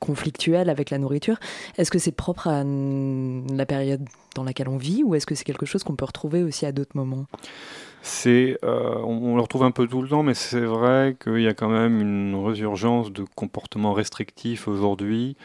[0.00, 1.38] conflictuel avec la nourriture.
[1.78, 5.44] Est-ce que c'est propre à la période dans laquelle on vit ou est-ce que c'est
[5.44, 7.26] quelque chose qu'on peut retrouver aussi à d'autres moments?
[8.04, 11.46] C'est, euh, on, le retrouve un peu tout le temps, mais c'est vrai qu'il y
[11.46, 15.36] a quand même une résurgence de comportements restrictifs aujourd'hui.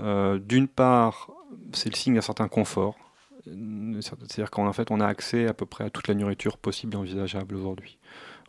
[0.00, 1.30] Euh, D'une part,
[1.72, 2.96] c'est le signe d'un certain confort.
[3.44, 6.96] C'est-à-dire qu'en fait, on a accès à peu près à toute la nourriture possible et
[6.96, 7.98] envisageable aujourd'hui.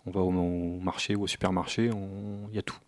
[0.05, 1.89] On va au, au marché ou au supermarché,
[2.49, 2.79] il y a tout.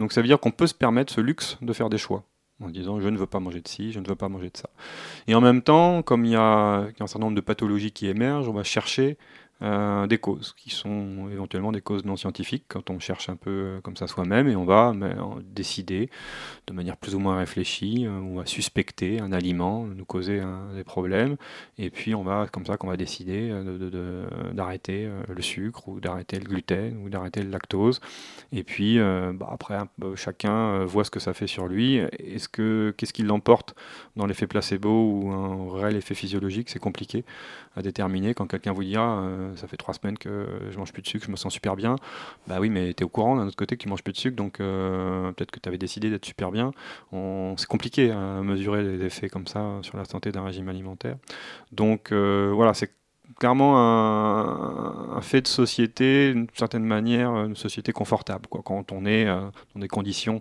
[0.00, 2.24] Donc ça veut dire qu'on peut se permettre ce luxe de faire des choix
[2.60, 4.56] en disant je ne veux pas manger de ci, je ne veux pas manger de
[4.56, 4.70] ça.
[5.28, 8.48] Et en même temps, comme il y a un certain nombre de pathologies qui émergent,
[8.48, 9.16] on va chercher
[9.62, 13.50] euh, des causes qui sont éventuellement des causes non scientifiques quand on cherche un peu
[13.50, 16.10] euh, comme ça soi-même et on va euh, décider
[16.66, 20.42] de manière plus ou moins réfléchie, euh, on va suspecter un aliment nous causer
[20.74, 21.36] des problèmes
[21.78, 25.88] et puis on va comme ça qu'on va décider de- de- de- d'arrêter le sucre
[25.88, 28.00] ou d'arrêter le gluten ou d'arrêter le lactose.
[28.52, 29.78] Et puis bah, après
[30.16, 31.96] chacun voit ce que ça fait sur lui.
[32.18, 33.74] Est-ce que qu'est-ce qui l'emporte
[34.16, 36.68] dans l'effet placebo ou un réel effet physiologique?
[36.70, 37.24] C'est compliqué
[37.76, 41.02] à déterminer quand quelqu'un vous dira euh, ça fait trois semaines que je mange plus
[41.02, 41.96] de sucre, je me sens super bien.
[42.46, 44.18] Bah oui, mais tu es au courant d'un autre côté que tu manges plus de
[44.18, 46.72] sucre, donc euh, peut-être que tu avais décidé d'être super bien.
[47.12, 51.16] C'est compliqué à mesurer les effets comme ça sur la santé d'un régime alimentaire.
[51.72, 52.92] Donc euh, voilà, c'est
[53.38, 58.46] clairement un, fait de société, d'une certaine manière, une société confortable.
[58.48, 59.40] Quand on est euh,
[59.74, 60.40] dans des conditions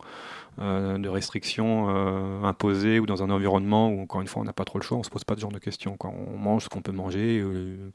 [0.59, 4.53] euh, de restrictions euh, imposées ou dans un environnement où, encore une fois, on n'a
[4.53, 5.97] pas trop le choix, on se pose pas ce genre de questions.
[6.01, 7.91] On mange ce qu'on peut manger euh,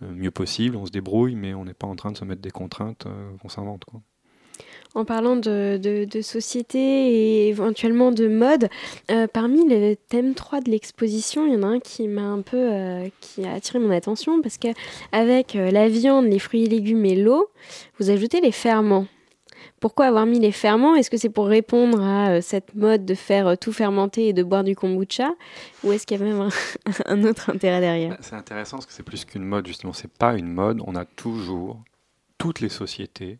[0.00, 2.42] le mieux possible, on se débrouille, mais on n'est pas en train de se mettre
[2.42, 3.84] des contraintes euh, qu'on s'invente.
[4.94, 8.68] En parlant de, société et éventuellement de mode,
[9.10, 12.42] euh, parmi les thèmes 3 de l'exposition, il y en a un qui m'a un
[12.42, 14.68] peu euh, qui a attiré mon attention parce que
[15.10, 17.48] avec euh, la viande, les fruits et légumes et l'eau,
[17.98, 19.06] vous ajoutez les ferments.
[19.80, 20.94] Pourquoi avoir mis les ferments?
[20.94, 24.62] Est-ce que c'est pour répondre à cette mode de faire tout fermenter et de boire
[24.62, 25.34] du kombucha?
[25.82, 26.48] Ou est-ce qu'il y a même un,
[27.06, 28.16] un autre intérêt derrière?
[28.20, 29.92] C'est intéressant parce que c'est plus qu'une mode, justement.
[29.92, 30.80] C'est pas une mode.
[30.86, 31.82] On a toujours,
[32.38, 33.38] toutes les sociétés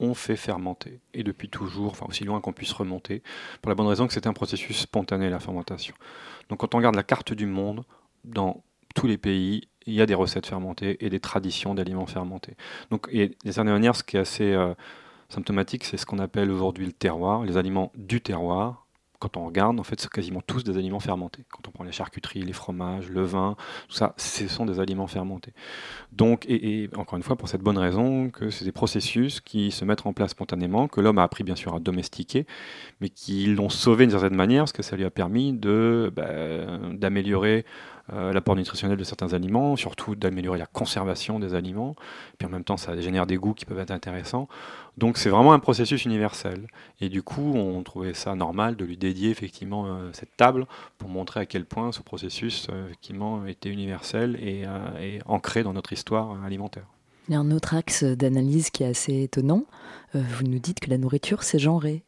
[0.00, 1.00] ont fait fermenter.
[1.12, 3.22] Et depuis toujours, enfin aussi loin qu'on puisse remonter,
[3.62, 5.94] pour la bonne raison que c'est un processus spontané, la fermentation.
[6.48, 7.84] Donc quand on regarde la carte du monde,
[8.24, 8.62] dans
[8.94, 12.56] tous les pays, il y a des recettes fermentées et des traditions d'aliments fermentés.
[12.90, 14.74] Donc, et certaine manière, ce qui est assez euh,
[15.28, 18.83] symptomatique, c'est ce qu'on appelle aujourd'hui le terroir, les aliments du terroir.
[19.24, 21.46] Quand on regarde, en fait, c'est quasiment tous des aliments fermentés.
[21.48, 23.56] Quand on prend les charcuteries, les fromages, le vin,
[23.88, 25.54] tout ça, ce sont des aliments fermentés.
[26.12, 29.86] Donc, et, encore une fois, pour cette bonne raison, que c'est des processus qui se
[29.86, 32.44] mettent en place spontanément, que l'homme a appris bien sûr à domestiquer,
[33.00, 36.26] mais qui l'ont sauvé d'une certaine manière, parce que ça lui a permis bah,
[36.92, 37.64] d'améliorer
[38.12, 41.96] l'apport nutritionnel de certains aliments, surtout d'améliorer la conservation des aliments.
[42.38, 44.48] Puis en même temps, ça génère des goûts qui peuvent être intéressants.
[44.98, 46.66] Donc c'est vraiment un processus universel.
[47.00, 50.66] Et du coup, on trouvait ça normal de lui dédier effectivement euh, cette table
[50.98, 55.62] pour montrer à quel point ce processus euh, effectivement était universel et, euh, et ancré
[55.62, 56.86] dans notre histoire alimentaire.
[57.28, 59.64] Il y a un autre axe d'analyse qui est assez étonnant.
[60.14, 62.04] Euh, vous nous dites que la nourriture, c'est genré.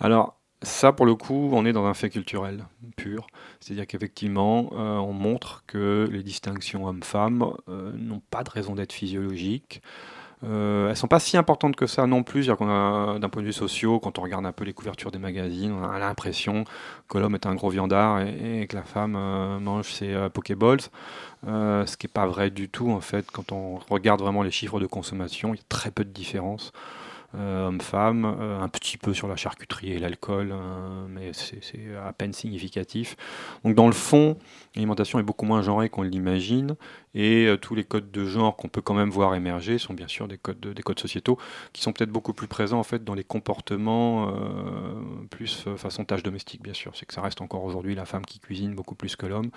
[0.00, 2.64] Alors, ça, pour le coup, on est dans un fait culturel
[2.96, 3.26] pur.
[3.60, 8.92] C'est-à-dire qu'effectivement, euh, on montre que les distinctions hommes-femmes euh, n'ont pas de raison d'être
[8.92, 9.82] physiologiques.
[10.44, 12.46] Euh, elles sont pas si importantes que ça non plus.
[12.46, 15.88] D'un point de vue social, quand on regarde un peu les couvertures des magazines, on
[15.88, 16.64] a l'impression
[17.08, 20.80] que l'homme est un gros viandard et, que la femme euh, mange ses euh, Pokéballs.
[21.44, 23.30] Ce qui n'est pas vrai du tout, en fait.
[23.30, 26.72] Quand on regarde vraiment les chiffres de consommation, il y a très peu de différence
[27.34, 31.60] euh, homme-femme, euh, un petit peu sur la charcuterie et l'alcool, euh, mais c'est
[31.96, 33.16] à peine significatif.
[33.64, 34.38] Donc dans le fond,
[34.74, 36.76] l'alimentation est beaucoup moins genrée qu'on l'imagine,
[37.16, 40.06] et euh, tous les codes de genre qu'on peut quand même voir émerger sont bien
[40.06, 41.38] sûr des codes, de- des codes sociétaux
[41.72, 46.04] qui sont peut-être beaucoup plus présents en fait dans les comportements euh, plus euh, façon
[46.04, 46.92] tâche domestique bien sûr.
[46.94, 49.50] C'est que ça reste encore aujourd'hui la femme qui cuisine beaucoup plus que l'homme,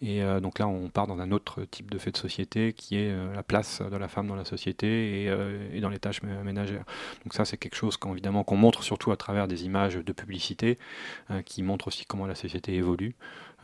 [0.00, 3.14] et donc là on part dans un autre type de fait de société qui est
[3.34, 6.84] la place de la femme dans la société et, dans les tâches mé- ménagères.
[7.24, 10.78] Donc ça, c'est quelque chose qu'on montre surtout à travers des images de publicité
[11.30, 13.14] euh, qui montrent aussi comment la société évolue,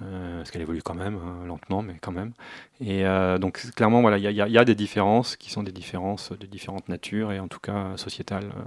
[0.03, 2.33] euh, parce qu'elle évolue quand même hein, lentement, mais quand même.
[2.81, 6.47] Et euh, donc clairement, voilà, il y a des différences qui sont des différences de
[6.47, 8.65] différentes natures et en tout cas sociétales euh,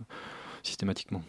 [0.63, 1.21] systématiquement.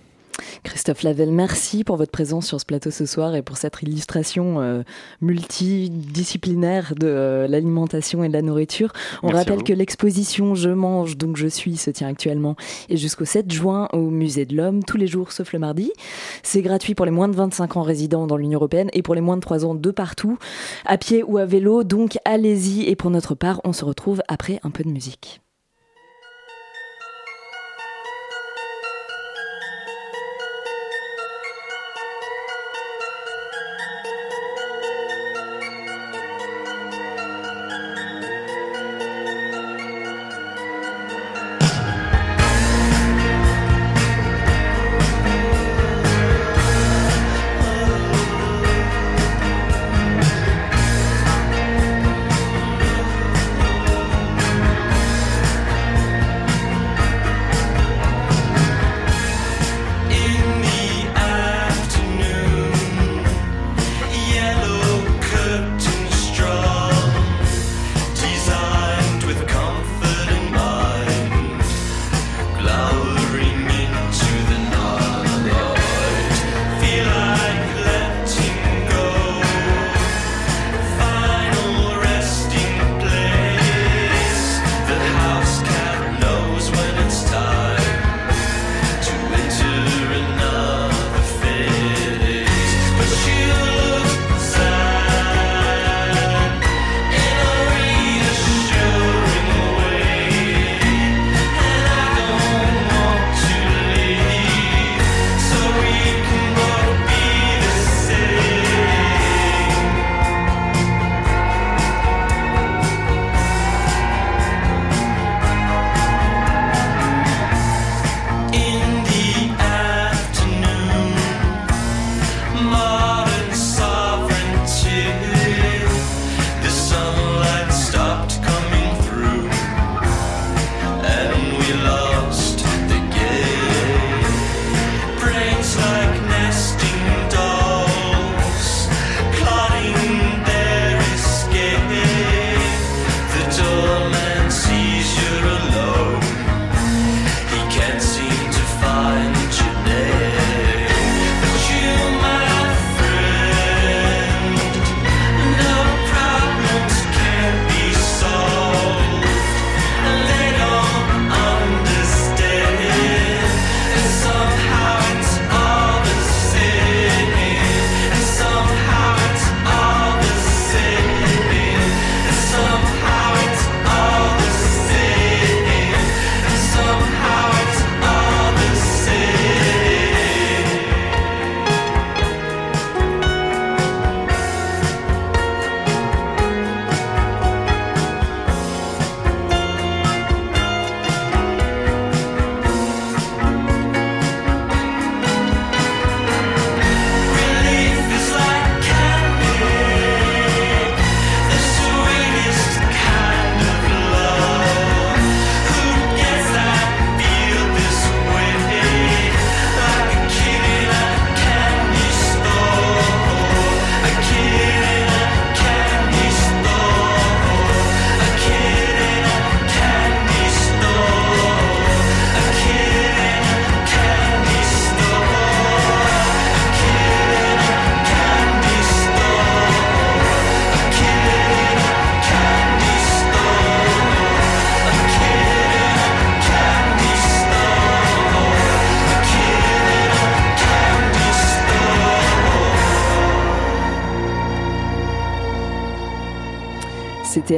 [0.62, 4.60] Christophe Lavelle, merci pour votre présence sur ce plateau ce soir et pour cette illustration
[4.60, 4.82] euh,
[5.20, 8.92] multidisciplinaire de euh, l'alimentation et de la nourriture.
[9.22, 12.56] On Merci rappelle que l'exposition Je mange donc je suis se tient actuellement
[12.88, 15.92] et jusqu'au 7 juin au Musée de l'Homme, tous les jours sauf le mardi.
[16.42, 19.20] C'est gratuit pour les moins de 25 ans résidant dans l'Union Européenne et pour les
[19.20, 20.38] moins de 3 ans de partout,
[20.86, 21.84] à pied ou à vélo.
[21.84, 25.41] Donc allez-y et pour notre part, on se retrouve après un peu de musique.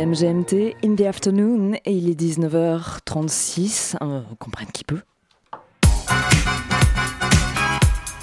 [0.04, 3.96] MGMT in the afternoon et il est 19h36.
[4.02, 5.00] Euh, comprenne qui peut.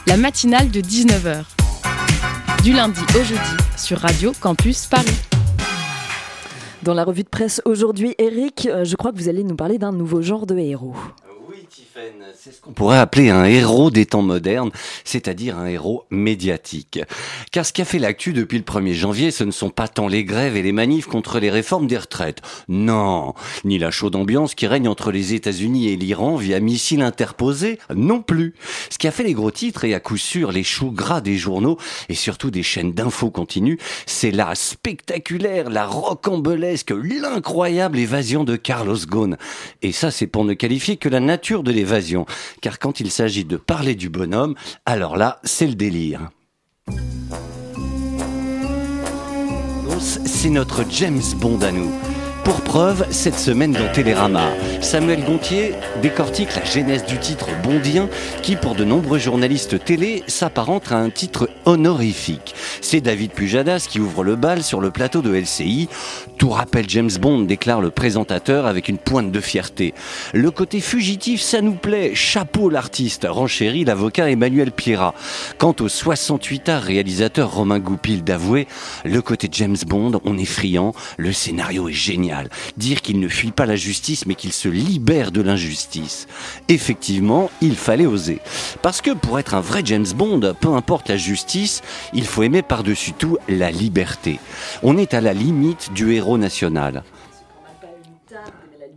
[0.06, 1.44] La matinale de 19h.
[2.64, 5.08] Du lundi au jeudi sur Radio Campus Paris.
[6.84, 9.80] Dans la revue de presse aujourd'hui, Eric, euh, je crois que vous allez nous parler
[9.80, 10.94] d'un nouveau genre de héros.
[12.36, 14.72] C'est ce qu'on pourrait appeler un héros des temps modernes,
[15.04, 17.00] c'est-à-dire un héros médiatique.
[17.52, 20.08] Car ce qui a fait l'actu depuis le 1er janvier, ce ne sont pas tant
[20.08, 22.42] les grèves et les manifs contre les réformes des retraites.
[22.68, 27.78] Non, ni la chaude ambiance qui règne entre les États-Unis et l'Iran via missiles interposés,
[27.94, 28.56] non plus.
[28.90, 31.38] Ce qui a fait les gros titres et à coup sûr les choux gras des
[31.38, 31.78] journaux
[32.10, 33.78] et surtout des chaînes d'infos continues,
[34.08, 39.38] c'est la spectaculaire, la rocambolesque, l'incroyable évasion de Carlos Ghosn.
[39.84, 41.91] Et ça, c'est pour ne qualifier que la nature de l'évasion.
[42.62, 46.30] Car quand il s'agit de parler du bonhomme, alors là, c'est le délire.
[50.00, 51.92] C'est notre James Bond à nous.
[52.44, 54.50] Pour preuve, cette semaine dans Télérama,
[54.82, 58.10] Samuel Gontier décortique la genèse du titre bondien
[58.42, 62.56] qui, pour de nombreux journalistes télé, s'apparente à un titre honorifique.
[62.82, 65.88] C'est David Pujadas qui ouvre le bal sur le plateau de LCI.
[66.42, 69.94] Tout rappelle James Bond, déclare le présentateur avec une pointe de fierté.
[70.34, 72.16] Le côté fugitif, ça nous plaît.
[72.16, 75.14] Chapeau l'artiste, renchérit l'avocat Emmanuel Pierrat.
[75.60, 78.68] Quant au 68 art réalisateur Romain Goupil d'avouer,
[79.06, 82.50] le côté James Bond, on est friand, le scénario est génial.
[82.76, 86.26] Dire qu'il ne fuit pas la justice, mais qu'il se libère de l'injustice.
[86.70, 88.40] Effectivement, il fallait oser.
[88.82, 91.84] Parce que pour être un vrai James Bond, peu importe la justice,
[92.16, 94.40] il faut aimer par-dessus tout la liberté.
[94.82, 97.04] On est à la limite du héros national.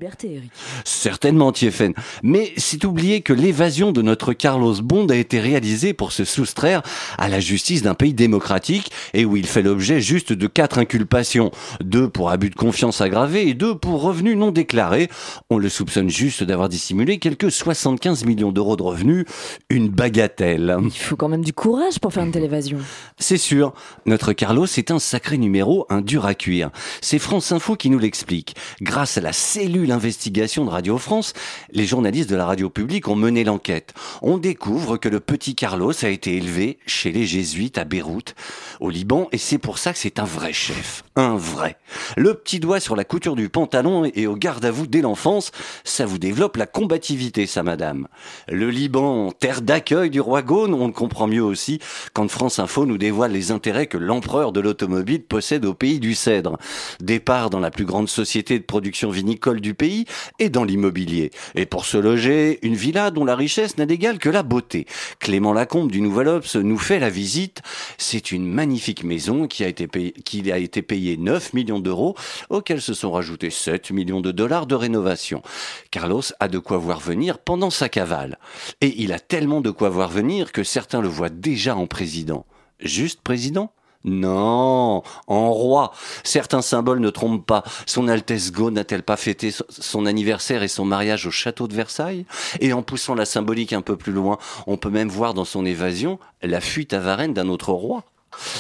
[0.05, 0.51] La liberté, Eric.
[0.85, 1.95] Certainement, Tiefen.
[2.23, 6.83] Mais c'est oublier que l'évasion de notre Carlos Bond a été réalisée pour se soustraire
[7.17, 11.53] à la justice d'un pays démocratique et où il fait l'objet juste de quatre inculpations.
[11.83, 15.09] Deux pour abus de confiance aggravé et deux pour revenus non déclarés.
[15.49, 19.25] On le soupçonne juste d'avoir dissimulé quelques 75 millions d'euros de revenus.
[19.71, 20.77] Une bagatelle.
[20.85, 22.77] Il faut quand même du courage pour faire une telle évasion.
[23.19, 23.73] C'est sûr,
[24.05, 26.69] notre Carlos est un sacré numéro, un dur à cuire.
[27.01, 28.55] C'est France Info qui nous l'explique.
[28.83, 31.33] Grâce à la cellule investigation de Radio France,
[31.71, 33.95] les journalistes de la radio publique ont mené l'enquête.
[34.23, 38.35] On découvre que le petit Carlos a été élevé chez les jésuites à Beyrouth,
[38.81, 41.04] au Liban, et c'est pour ça que c'est un vrai chef.
[41.17, 41.77] Un vrai.
[42.17, 45.53] Le petit doigt sur la couture du pantalon et au garde à vous dès l'enfance,
[45.85, 48.09] ça vous développe la combativité, ça madame.
[48.49, 51.79] Le Liban, terre d'accueil du roi Gaune, on le comprend mieux aussi
[52.15, 56.17] quand France Info nous dévoile les intérêts que l'empereur de l'automobile possède au pays du
[56.17, 56.59] cèdre.
[56.99, 60.07] Départ dans la plus grande société de production vinicole du pays
[60.41, 61.31] et dans l'immobilier.
[61.55, 64.85] Et pour se loger, une villa dont la richesse n'a d'égal que la beauté.
[65.21, 67.63] Clément Lacombe du Nouvel Obs nous fait la visite.
[67.99, 72.15] C'est une magnifique maison qui a été payée, qui a été payée 9 millions d'euros,
[72.51, 75.43] auxquels se sont rajoutés 7 millions de dollars de rénovation.
[75.91, 78.39] Carlos a de quoi voir venir pendant sa cavale.
[78.81, 82.47] Et il a tellement de quoi voir venir que certains le voient déjà en président.
[82.81, 83.71] Juste président?
[84.07, 85.93] Non, en roi.
[86.25, 87.65] Certains symboles ne trompent pas.
[87.87, 91.75] Son Altesse Go n'a-t-elle pas fêté so- son anniversaire et son mariage au château de
[91.75, 92.27] Versailles?
[92.61, 94.37] Et en poussant la symbolique un peu plus loin,
[94.67, 98.05] on peut même voir dans son évasion la fuite à Varennes d'un autre roi.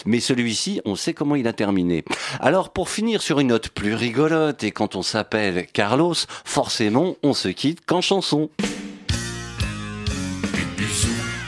[0.06, 2.04] Mais celui-ci, on sait comment il a terminé.
[2.40, 6.14] Alors, pour finir sur une note plus rigolote, et quand on s'appelle Carlos,
[6.44, 8.50] forcément, on se quitte qu'en chanson.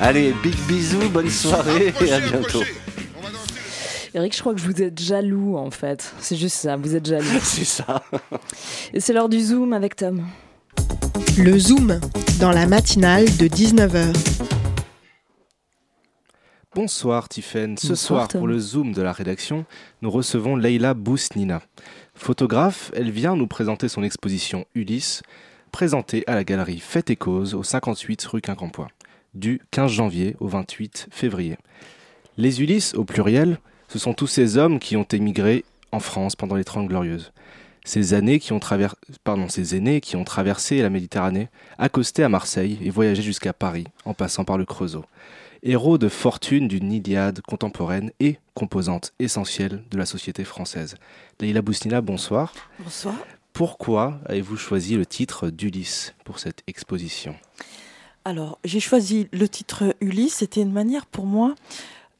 [0.00, 2.62] Allez, big bisous, bonne soirée et à bientôt.
[4.14, 6.14] Eric, je crois que vous êtes jaloux en fait.
[6.20, 7.26] C'est juste ça, vous êtes jaloux.
[7.42, 8.02] C'est ça.
[8.94, 10.24] Et c'est l'heure du Zoom avec Tom.
[11.38, 12.00] Le Zoom,
[12.40, 14.55] dans la matinale de 19h.
[16.76, 17.78] Bonsoir Tiffaine.
[17.78, 18.38] Ce soir, Tom.
[18.38, 19.64] pour le Zoom de la rédaction,
[20.02, 21.62] nous recevons Leila Bousnina.
[22.14, 25.22] Photographe, elle vient nous présenter son exposition Ulysse,
[25.72, 28.88] présentée à la galerie Fête et Cause au 58 rue Quincampoix,
[29.32, 31.56] du 15 janvier au 28 février.
[32.36, 33.58] Les Ulysses, au pluriel,
[33.88, 37.32] ce sont tous ces hommes qui ont émigré en France pendant les Trente Glorieuses.
[37.86, 38.96] Ces années qui ont travers...
[39.24, 43.86] Pardon, ces aînés qui ont traversé la Méditerranée, accosté à Marseille et voyagé jusqu'à Paris
[44.04, 45.06] en passant par le Creusot
[45.62, 50.94] héros de fortune d'une Iliade contemporaine et composante essentielle de la société française.
[51.40, 52.52] Leïla Bousnina, bonsoir.
[52.78, 53.16] Bonsoir.
[53.52, 57.34] Pourquoi avez-vous choisi le titre d'Ulysse pour cette exposition?
[58.24, 60.34] Alors, j'ai choisi le titre Ulysse.
[60.36, 61.54] C'était une manière pour moi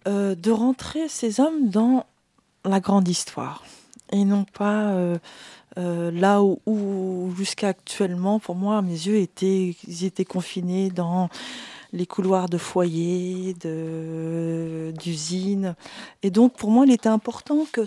[0.08, 2.06] euh, de rentrer ces hommes dans
[2.64, 3.64] la grande histoire.
[4.12, 5.18] Et non pas euh,
[5.78, 11.28] euh, là où, jusqu'à actuellement, pour moi, mes yeux étaient, ils étaient confinés dans
[11.92, 13.54] les couloirs de foyers,
[14.92, 15.74] d'usines.
[16.22, 17.84] Et donc, pour moi, il était important que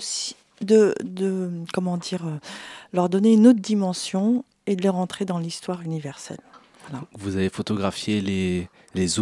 [0.61, 0.93] de,
[1.73, 2.37] comment dire, euh,
[2.93, 6.39] leur donner une autre dimension et de les rentrer dans l'histoire universelle.
[7.13, 9.19] Vous avez photographié les, les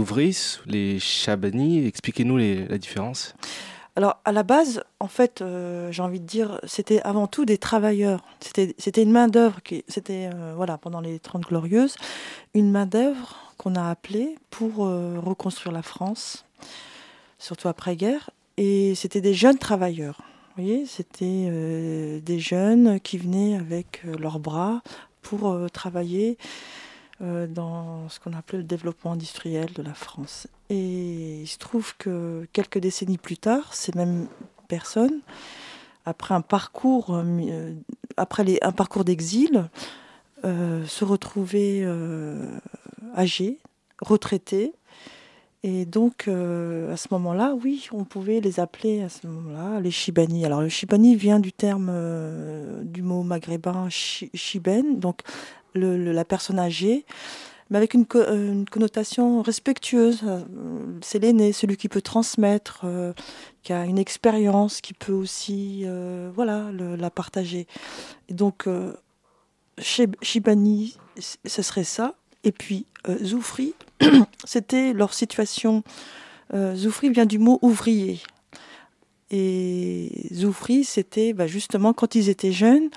[0.65, 1.85] les chabani.
[1.85, 3.35] Expliquez-nous la différence.
[3.97, 7.57] Alors, à la base, en fait, euh, j'ai envie de dire, c'était avant tout des
[7.57, 8.23] travailleurs.
[8.39, 11.95] C'était, une main-d'œuvre qui, c'était, euh, voilà, pendant les Trente Glorieuses,
[12.53, 16.45] une main-d'œuvre qu'on a appelée pour euh, reconstruire la France,
[17.39, 18.29] surtout après-guerre.
[18.57, 20.19] Et c'était des jeunes travailleurs.
[20.55, 24.83] Vous voyez, c'était des jeunes qui venaient avec leurs bras
[25.23, 26.37] pour travailler
[27.21, 30.47] euh, dans ce qu'on appelait le développement industriel de la France.
[30.69, 34.27] Et il se trouve que quelques décennies plus tard, ces mêmes
[34.67, 35.21] personnes,
[36.05, 37.73] après un parcours, euh, euh,
[38.17, 39.69] après un parcours d'exil,
[40.43, 41.85] se retrouvaient
[43.15, 43.57] âgés,
[44.01, 44.71] retraités.
[45.63, 50.45] Et donc, à ce moment-là, oui, on pouvait les appeler à ce moment-là les Chibani.
[50.45, 51.91] Alors, le Chibani vient du terme,
[52.83, 55.21] du mot maghrébin chi- chiben, donc
[55.77, 57.05] la personne âgée,
[57.69, 60.21] mais avec une, euh, connotation respectueuse.
[60.25, 60.41] Euh,
[61.01, 63.13] C'est l'aîné, celui qui peut transmettre, euh,
[63.63, 65.85] qui a une expérience, qui peut aussi
[66.33, 67.67] voilà, la partager.
[68.29, 68.65] Donc,
[69.77, 72.15] chez Shibani, ce serait ça.
[72.43, 72.85] Et puis,
[73.23, 73.73] Zoufri,
[74.45, 75.83] c'était leur situation.
[76.53, 78.21] Zoufri vient du mot ouvrier.
[79.29, 82.89] Et Zoufri, c'était bah, justement quand ils étaient jeunes,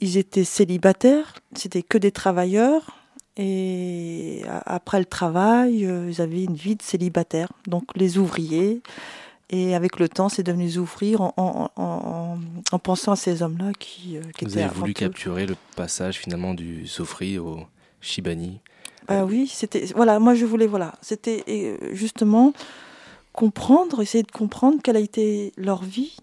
[0.00, 2.96] ils étaient célibataires, c'était que des travailleurs.
[3.36, 7.48] Et après le travail, euh, ils avaient une vie de célibataire.
[7.66, 8.80] Donc les ouvriers.
[9.52, 12.38] Et avec le temps, c'est devenu ouvrir en, en, en-
[12.70, 16.18] en pensant à ces hommes-là qui, euh, qui Vous étaient avez voulu capturer le passage
[16.18, 17.60] finalement du Sofri au
[18.00, 18.60] Shibani.
[19.08, 22.52] Ah oui, c'était voilà, moi je voulais voilà, c'était euh, justement
[23.32, 26.16] comprendre, essayer de comprendre quelle a été leur vie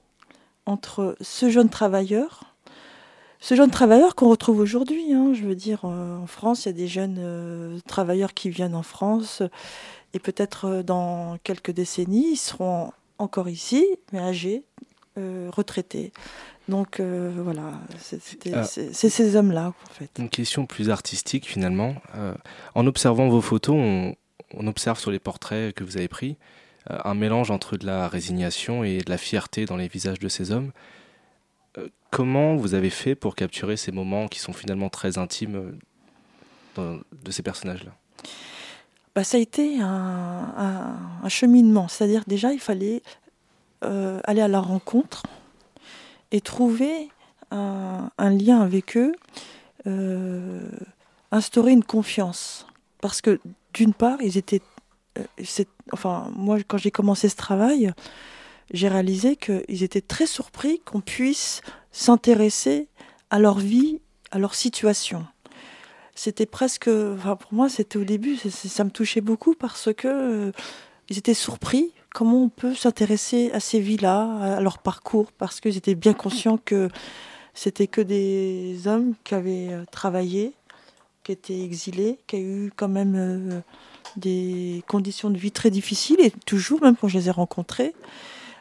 [0.65, 2.46] entre ce jeune travailleur,
[3.39, 5.13] ce jeune travailleur qu'on retrouve aujourd'hui.
[5.13, 8.49] hein, je veux dire, euh, en France, il y a des jeunes euh, travailleurs qui
[8.49, 9.43] viennent en France
[10.13, 14.63] et peut-être euh, dans quelques décennies, ils seront encore ici, mais âgés,
[15.17, 16.11] euh, retraités.
[16.67, 18.19] Donc euh, voilà, c'est
[18.53, 18.63] Ah.
[18.63, 20.09] c'est ces hommes-là en fait.
[20.19, 21.95] Une question plus artistique finalement.
[22.75, 24.15] En observant vos photos, on,
[24.53, 26.35] on observe sur les portraits que vous avez pris
[26.89, 30.51] un mélange entre de la résignation et de la fierté dans les visages de ces
[30.51, 30.71] hommes.
[32.12, 35.78] Comment vous avez fait pour capturer ces moments qui sont finalement très intimes
[36.78, 37.91] euh, de ces personnages-là?
[39.18, 40.95] Bah, ça a été un,
[41.28, 41.88] cheminement.
[41.88, 43.01] C'est-à-dire déjà, il fallait
[43.84, 45.24] euh, aller à la rencontre
[46.30, 47.10] et trouver
[47.49, 49.14] un, lien avec eux,
[49.88, 50.70] euh,
[51.32, 52.68] instaurer une confiance.
[53.01, 53.39] Parce que
[53.74, 54.62] d'une part, ils étaient...
[55.18, 57.91] euh, enfin, moi, quand j'ai commencé ce travail,
[58.72, 61.62] j'ai réalisé qu'ils étaient très surpris qu'on puisse
[61.97, 62.87] s'intéresser
[63.29, 63.99] à leur vie,
[64.31, 65.25] à leur situation
[66.17, 70.51] c'était presque, enfin pour moi c'était au début, ça me touchait beaucoup parce que euh,
[71.09, 75.77] ils étaient surpris comment on peut s'intéresser à ces vies-là, à leur parcours, parce qu'ils
[75.77, 76.89] étaient bien conscients que
[77.53, 80.53] c'était que des hommes qui avaient euh, travaillé,
[81.23, 83.59] qui étaient exilés, qui avaient eu quand même euh,
[84.15, 87.93] des conditions de vie très difficiles, et toujours, même quand je les ai rencontrés.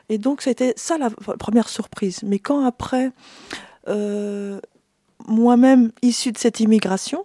[0.09, 2.21] Et donc c'était ça la première surprise.
[2.23, 3.13] Mais quand après,
[3.89, 4.61] euh,
[5.27, 7.25] moi-même issue de cette immigration,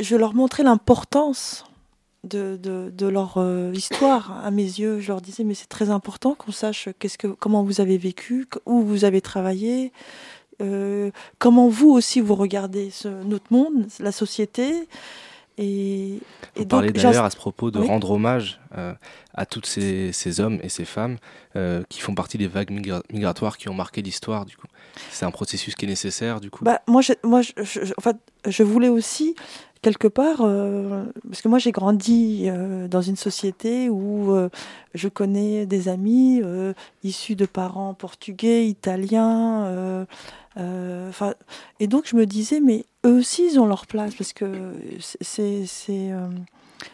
[0.00, 1.64] je leur montrais l'importance
[2.24, 5.00] de, leur euh, histoire à mes yeux.
[5.00, 6.88] Je leur disais, mais c'est très important qu'on sache
[7.38, 9.92] comment vous avez vécu, où vous avez travaillé,
[10.62, 12.90] euh, comment vous aussi vous regardez
[13.24, 14.88] notre monde, la société.
[15.56, 16.18] Et,
[16.56, 17.86] Vous et parlez donc, d'ailleurs à ce propos de Oui.
[17.86, 18.92] rendre hommage euh,
[19.34, 21.16] à tous ces, ces hommes et ces femmes
[21.54, 24.46] euh, qui font partie des vagues migra- migratoires qui ont marqué l'histoire.
[24.46, 24.66] Du coup,
[25.10, 26.40] c'est un processus qui est nécessaire.
[26.40, 28.16] Du coup, Bah, moi, je, moi je, je- je- en fait,
[28.48, 29.36] je voulais aussi,
[29.80, 34.48] quelque part, euh, parce que moi j'ai grandi euh, dans une société où euh,
[34.94, 36.42] je connais des amis
[37.04, 40.04] issus de parents portugais, italiens,
[41.80, 45.18] et donc je me disais, mais eux aussi ils ont leur place, parce que c'est-
[45.22, 46.28] c'est c'est, euh,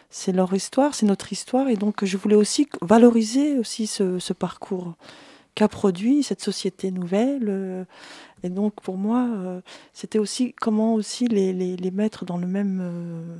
[0.09, 4.33] c'est leur histoire, c'est notre histoire, et donc je voulais aussi valoriser aussi ce, ce
[4.33, 4.93] parcours
[5.55, 7.45] qu'a produit cette société nouvelle.
[7.49, 7.83] euh,
[8.43, 9.61] et donc pour moi, euh,
[9.93, 13.37] c'était aussi comment aussi les, les, les mettre dans le même,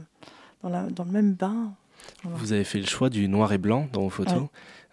[0.61, 1.73] dans, la, dans le même bain.
[2.23, 2.37] Voilà.
[2.37, 4.33] vous avez fait le choix du noir et blanc dans vos photos.
[4.41, 4.47] Ouais.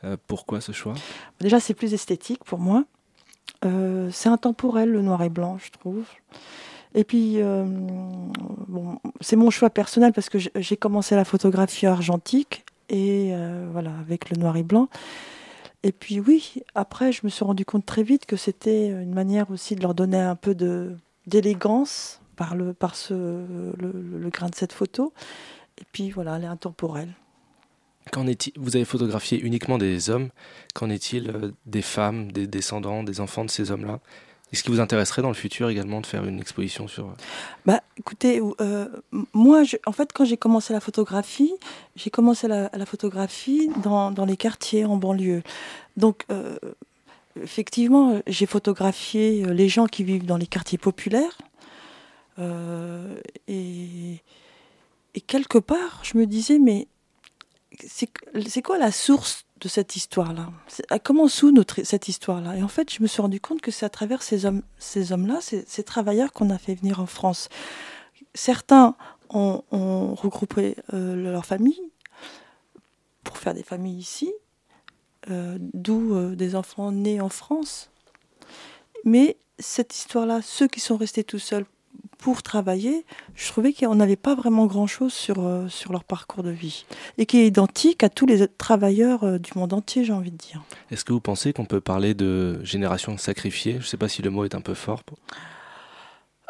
[0.04, 0.94] Euh, pourquoi ce choix?
[1.40, 2.84] Déjà, c'est plus esthétique pour moi.
[3.64, 6.04] Euh, c'est intemporel le noir et blanc, je trouve.
[6.94, 7.64] Et puis, euh,
[8.66, 13.92] bon, c'est mon choix personnel parce que j'ai- commencé la photographie argentique et euh, voilà
[14.00, 14.88] avec le noir et blanc.
[15.82, 19.50] Et puis oui, après, je me suis rendu compte très vite que c'était une manière
[19.50, 20.56] aussi de leur donner un peu
[21.26, 25.12] d'élégance par le par ce le grain de cette photo.
[25.80, 27.14] Et puis voilà, elle est intemporelle.
[28.10, 28.52] Qu'en est-il?
[28.56, 30.30] Vous avez photographié uniquement des hommes.
[30.74, 34.00] Qu'en est-il euh, des femmes, des descendants, des enfants de ces hommes-là?
[34.52, 37.14] Est-ce qu'il vous intéresserait dans le futur également de faire une exposition sur...
[37.66, 38.88] Bah, écoutez, euh,
[39.34, 41.52] moi, je- en fait, quand j'ai commencé la photographie,
[41.96, 45.42] j'ai commencé la, la photographie dans, dans les quartiers en banlieue.
[45.98, 46.56] Donc, euh,
[47.42, 51.36] effectivement, j'ai photographié euh, les gens qui vivent dans les quartiers populaires.
[52.38, 54.22] Euh, et,
[55.14, 56.88] et quelque part, je me disais, mais
[57.86, 60.50] c'est quoi la source de cette histoire-là
[60.88, 62.56] à- Comment sous notre, cette histoire-là?
[62.56, 65.12] Et en fait, je me suis rendu compte que c'est à travers ces hommes, ces
[65.12, 67.48] hommes-là, ces, ces travailleurs qu'on a fait venir en France.
[68.34, 68.96] Certains
[69.30, 71.80] ont, ont regroupé euh, leur famille
[73.24, 74.32] pour faire des familles ici,
[75.30, 77.90] euh, d'où euh, des enfants nés en France.
[79.04, 81.66] Mais cette histoire-là, ceux qui sont restés tout seuls
[82.18, 83.04] pour travailler,
[83.36, 86.84] je trouvais qu'on n'avait pas vraiment grand-chose sur, euh, sur leur parcours de vie.
[87.16, 90.36] Et qui est identique à tous les travailleurs euh, du monde entier, j'ai envie de
[90.36, 90.60] dire.
[90.90, 93.74] Est-ce que vous pensez qu'on peut parler de génération sacrifiée?
[93.74, 95.04] Je ne sais pas si le mot est un peu fort.
[95.04, 95.18] pour-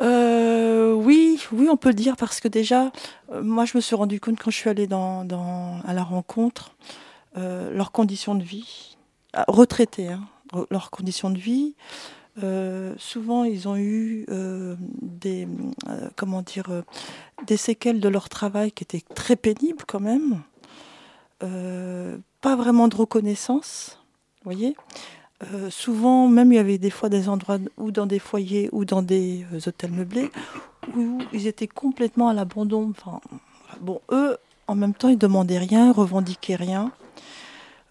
[0.01, 2.93] Euh, oui, oui, on peut le dire parce que déjà,
[3.43, 6.75] moi, je me suis rendu compte quand je suis allée dans, dans- à la rencontre,
[7.37, 8.97] leurs conditions de vie,
[9.33, 10.23] ah, retraités, hein,
[10.71, 11.75] leurs conditions de vie.
[12.43, 15.49] Euh, souvent, ils ont eu euh, des,
[15.89, 16.67] euh, comment dire,
[17.47, 20.43] des séquelles de leur travail qui étaient très pénibles quand même.
[22.41, 24.01] Pas vraiment de reconnaissance,
[24.45, 24.77] voyez.
[25.71, 29.03] Souvent, même il y avait des fois des endroits ou dans des foyers ou dans
[29.03, 30.31] des hôtels meublés
[30.97, 32.91] où ils étaient complètement à l'abandon.
[32.91, 33.21] Enfin,
[33.81, 34.37] bon, eux,
[34.67, 36.91] en même temps, ils demandaient rien, revendiquaient rien.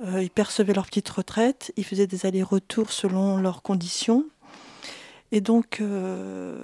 [0.05, 4.25] Ils percevaient leur petite retraite, ils faisaient des allers-retours selon leurs conditions.
[5.31, 6.55] Et donc, euh,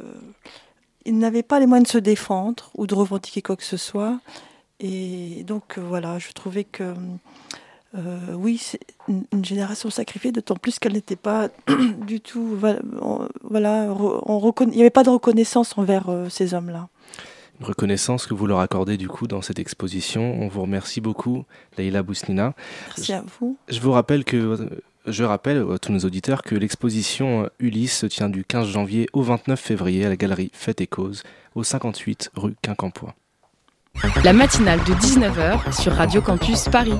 [1.05, 4.19] ils n'avaient pas les moyens de se défendre ou de revendiquer quoi que ce soit.
[4.79, 6.93] Et donc, euh, voilà, je trouvais que
[7.95, 11.49] euh, oui, c'est une, génération sacrifiée, d'autant plus qu'elle n'était pas
[12.07, 12.57] du tout.
[13.43, 16.87] Voilà, on- reconna- il n'y avait pas de reconnaissance envers euh, ces hommes-là.
[17.59, 20.41] Une reconnaissance que vous leur accordez du coup dans cette exposition.
[20.41, 21.45] On vous remercie beaucoup,
[21.77, 22.55] Leïla Bousnina.
[22.87, 23.57] Merci à vous.
[23.67, 24.67] Je vous rappelle que
[25.07, 29.07] je rappelle à tous nos auditeurs que l'exposition euh, Ulysse se tient du 15 janvier
[29.13, 31.23] au 29 février à la galerie Fête et Cause,
[31.55, 33.13] au 58 rue Quincampoix.
[34.23, 36.97] La matinale de 19h sur Radio Campus Paris.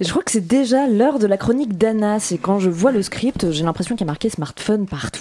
[0.00, 2.20] Je crois que c'est déjà l'heure de la chronique d'Anna.
[2.20, 5.20] C'est quand je vois le script, j'ai l'impression qu'il y a marqué smartphone partout.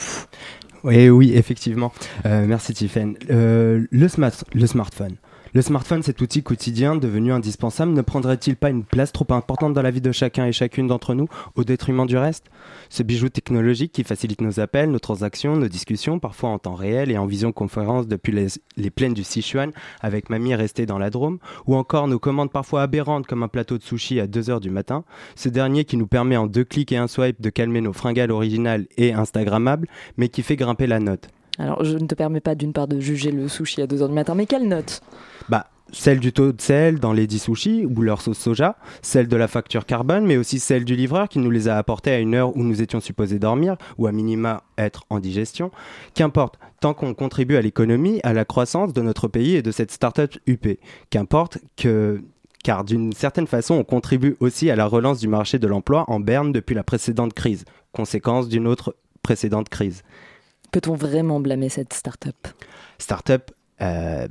[0.83, 1.91] Oui, oui, effectivement.
[2.27, 3.15] Euh, merci Tiffen.
[3.31, 5.15] Euh, le, smart- le smartphone.
[5.53, 9.81] Le smartphone, cet outil quotidien devenu indispensable, ne prendrait-il pas une place trop importante dans
[9.81, 12.47] la vie de chacun et chacune d'entre nous, au détriment du reste?
[12.89, 17.11] Ce bijou technologique qui facilite nos appels, nos transactions, nos discussions, parfois en temps réel
[17.11, 19.71] et en visioconférence depuis les, les plaines du Sichuan,
[20.01, 23.77] avec mamie restée dans la Drôme, ou encore nos commandes parfois aberrantes comme un plateau
[23.77, 26.97] de sushi à 2h du matin, ce dernier qui nous permet en deux clics et
[26.97, 29.87] un swipe de calmer nos fringales originales et instagrammables,
[30.17, 31.29] mais qui fait grimper la note.
[31.57, 34.13] Alors, je ne te permets pas d'une part de juger le sushi à 2h du
[34.13, 35.01] matin, mais quelle note?
[35.49, 39.27] Bah, celle du taux de sel dans les 10 sushis ou leur sauce soja, celle
[39.27, 42.19] de la facture carbone, mais aussi celle du livreur qui nous les a apportés à
[42.19, 45.71] une heure où nous étions supposés dormir ou à minima être en digestion.
[46.13, 49.91] Qu'importe, tant qu'on contribue à l'économie, à la croissance de notre pays et de cette
[49.91, 50.79] start-up UP.
[51.09, 52.21] Qu'importe que
[52.63, 56.19] car d'une certaine façon, on contribue aussi à la relance du marché de l'emploi en
[56.19, 60.03] berne depuis la précédente crise, conséquence d'une autre précédente crise.
[60.71, 62.35] Peut-on vraiment blâmer cette start-up?
[62.97, 63.51] Start-up,
[63.81, 64.27] euh,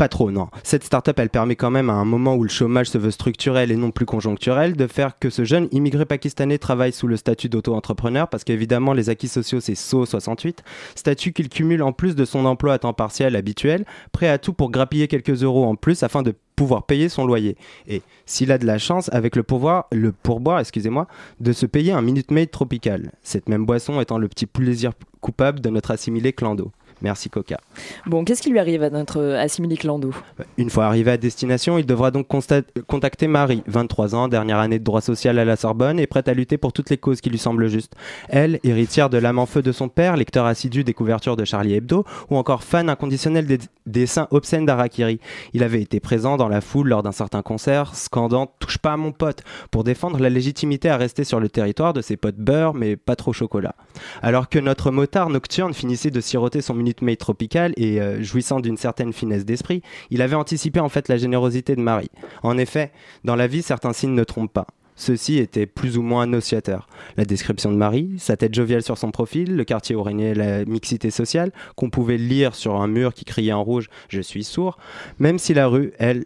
[0.00, 0.48] pas trop, non.
[0.62, 3.70] Cette start-up, elle permet quand même, à un moment où le chômage se veut structurel
[3.70, 7.50] et non plus conjoncturel, de faire que ce jeune immigré pakistanais travaille sous le statut
[7.50, 10.62] d'auto-entrepreneur, parce qu'évidemment, les acquis sociaux, c'est SO 68,
[10.94, 14.54] statut qu'il cumule en plus de son emploi à temps partiel habituel, prêt à tout
[14.54, 17.58] pour grappiller quelques euros en plus afin de pouvoir payer son loyer.
[17.86, 21.08] Et s'il a de la chance, avec le pourboire, le pourboire, excusez-moi,
[21.40, 23.12] de se payer un Minute Maid tropical.
[23.22, 26.72] Cette même boisson étant le petit plaisir coupable de notre assimilé clando.
[27.02, 27.58] Merci Coca.
[28.06, 30.12] Bon, qu'est-ce qui lui arrive à notre euh, assimilé clando
[30.58, 34.84] Une fois arrivé à destination, il devra donc contacter Marie, 23 ans, dernière année de
[34.84, 37.38] droit social à la Sorbonne et prête à lutter pour toutes les causes qui lui
[37.38, 37.94] semblent justes.
[38.28, 41.74] Elle, héritière de l'âme en feu de son père, lecteur assidu des couvertures de Charlie
[41.74, 45.20] Hebdo, ou encore fan inconditionnel des dessins obscènes d'Arakiri.
[45.52, 48.96] Il avait été présent dans la foule lors d'un certain concert, scandant Touche pas à
[48.96, 52.74] mon pote pour défendre la légitimité à rester sur le territoire de ses potes beurre
[52.74, 53.74] mais pas trop chocolat.
[54.22, 58.58] Alors que notre motard nocturne finissait de siroter son Minute Maid tropical et euh, jouissant
[58.58, 62.10] d'une certaine finesse d'esprit, il avait anticipé en fait la générosité de Marie.
[62.42, 62.90] En effet,
[63.24, 64.66] dans la vie, certains signes ne trompent pas.
[64.96, 66.88] Ceux-ci étaient plus ou moins annonciateurs.
[67.16, 70.64] La description de Marie, sa tête joviale sur son profil, le quartier où régnait la
[70.64, 74.78] mixité sociale, qu'on pouvait lire sur un mur qui criait en rouge Je suis sourd,
[75.18, 76.24] même si la rue, elle,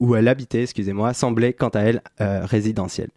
[0.00, 3.10] où elle habitait, excusez-moi, semblait quant à elle euh, résidentielle.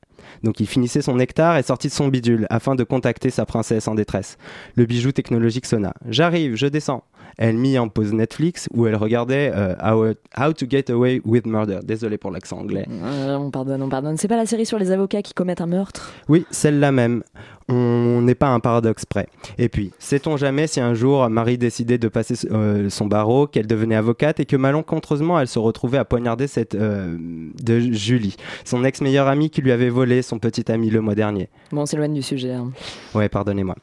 [0.43, 3.88] Donc il finissait son nectar et sortit de son bidule afin de contacter sa princesse
[3.88, 4.38] en détresse.
[4.76, 5.93] Le bijou technologique sonna.
[6.09, 7.03] J'arrive, je descends.
[7.38, 11.45] Elle mit en pause Netflix où elle regardait euh, How, How to Get Away with
[11.45, 11.79] Murder.
[11.83, 12.86] Désolé pour l'accent anglais.
[12.89, 14.17] Euh, on pardonne, on pardonne.
[14.17, 16.11] C'est pas la série sur les avocats qui commettent un meurtre?
[16.29, 17.23] Oui, celle-là même.
[17.67, 19.27] On n'est pas un paradoxe près.
[19.57, 23.65] Et puis, sait-on jamais si un jour Marie décidait de passer euh, son barreau, qu'elle
[23.67, 29.27] devenait avocate et que malencontreusement elle se retrouvait à poignarder cette de Julie, son ex-meilleure
[29.27, 31.49] amie qui lui avait volé son petit ami le mois dernier?
[31.71, 32.53] Bon, on s'éloigne du sujet.
[32.53, 32.71] hein.
[33.15, 33.75] Ouais, pardonnez-moi.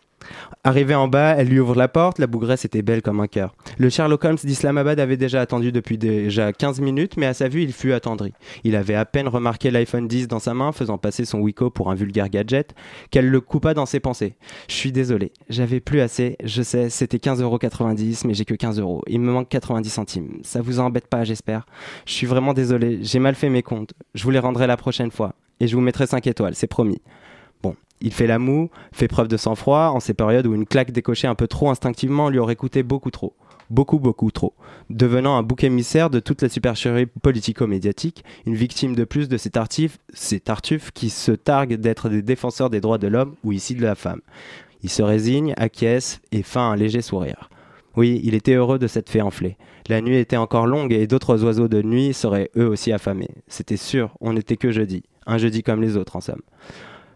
[0.64, 3.54] Arrivée en bas, elle lui ouvre la porte, la bougresse était belle comme un cœur.
[3.78, 7.62] Le Sherlock Holmes d'Islamabad avait déjà attendu depuis déjà 15 minutes, mais à sa vue,
[7.62, 8.32] il fut attendri.
[8.64, 11.90] Il avait à peine remarqué l'iPhone 10 dans sa main, faisant passer son Wiko pour
[11.90, 12.74] un vulgaire gadget,
[13.10, 14.36] qu'elle le coupa dans ses pensées.
[14.68, 19.02] Je suis désolé, j'avais plus assez, je sais, c'était 15,90€, mais j'ai que 15 euros.
[19.08, 20.38] Il me manque 90 centimes.
[20.42, 21.66] Ça vous embête pas, j'espère.
[22.06, 23.92] Je suis vraiment désolé, j'ai mal fait mes comptes.
[24.14, 25.34] Je vous les rendrai la prochaine fois.
[25.60, 27.00] Et je vous mettrai 5 étoiles, c'est promis.
[28.05, 31.28] Il fait la moue, fait preuve de sang-froid en ces périodes où une claque décochée
[31.28, 33.36] un peu trop instinctivement lui aurait coûté beaucoup trop.
[33.70, 34.55] Beaucoup, beaucoup trop.
[34.90, 39.50] Devenant un bouc émissaire de toute la supercherie politico-médiatique, une victime de plus de ces
[39.50, 43.76] tartifs, ces tartuffes qui se targuent d'être des défenseurs des droits de l'homme ou ici
[43.76, 44.20] de la femme.
[44.82, 47.50] Il se résigne, acquiesce et feint un léger sourire.
[47.96, 49.57] Oui, il était heureux de cette fée enflée.
[49.88, 53.30] La nuit était encore longue et d'autres oiseaux de nuit seraient eux aussi affamés.
[53.46, 55.05] C'était sûr, on n'était que jeudi.
[55.24, 56.42] Un jeudi comme les autres, en somme.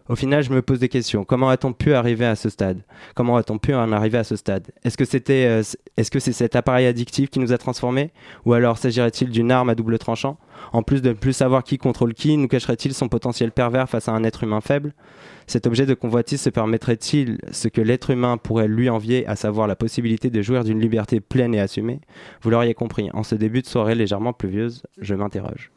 [0.09, 1.25] Au final, je me pose des questions.
[1.25, 2.81] Comment a-t-on pu arriver à ce stade?
[3.13, 4.67] Comment a-t-on pu en arriver à ce stade?
[4.83, 5.63] Est-ce que c'était, euh,
[5.97, 8.11] est-ce que c'est cet appareil addictif qui nous a transformés?
[8.45, 10.37] Ou alors s'agirait-il d'une arme à double tranchant?
[10.71, 14.07] En plus de ne plus savoir qui contrôle qui, nous cacherait-il son potentiel pervers face
[14.07, 14.93] à un être humain faible?
[15.45, 19.67] Cet objet de convoitise se permettrait-il ce que l'être humain pourrait lui envier, à savoir
[19.67, 21.99] la possibilité de jouir d'une liberté pleine et assumée?
[22.41, 25.71] Vous l'auriez compris, en ce début de soirée légèrement pluvieuse, je m'interroge.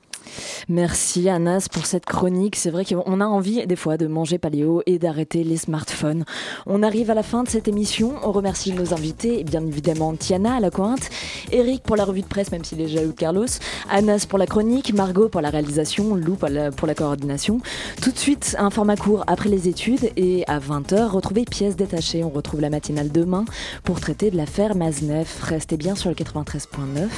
[0.69, 2.57] Merci Anas pour cette chronique.
[2.57, 6.25] C'est vrai qu'on a envie des fois de manger paléo et d'arrêter les smartphones.
[6.67, 8.15] On arrive à la fin de cette émission.
[8.23, 11.09] On remercie nos invités, bien évidemment Tiana à la cointe,
[11.53, 13.47] Eric pour la revue de presse, même s'il est jaloux de Carlos,
[13.91, 17.61] Anas pour la chronique, Margot pour la réalisation, Lou pour la, pour la coordination.
[18.01, 22.25] Tout de suite, un format court après les études et à 20h, retrouvez pièces détachées.
[22.25, 23.45] On retrouve la matinale demain
[23.85, 25.43] pour traiter de l'affaire Maznef.
[25.43, 27.09] Restez bien sur le 93.9,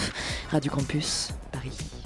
[0.50, 2.01] Radio Campus, Paris.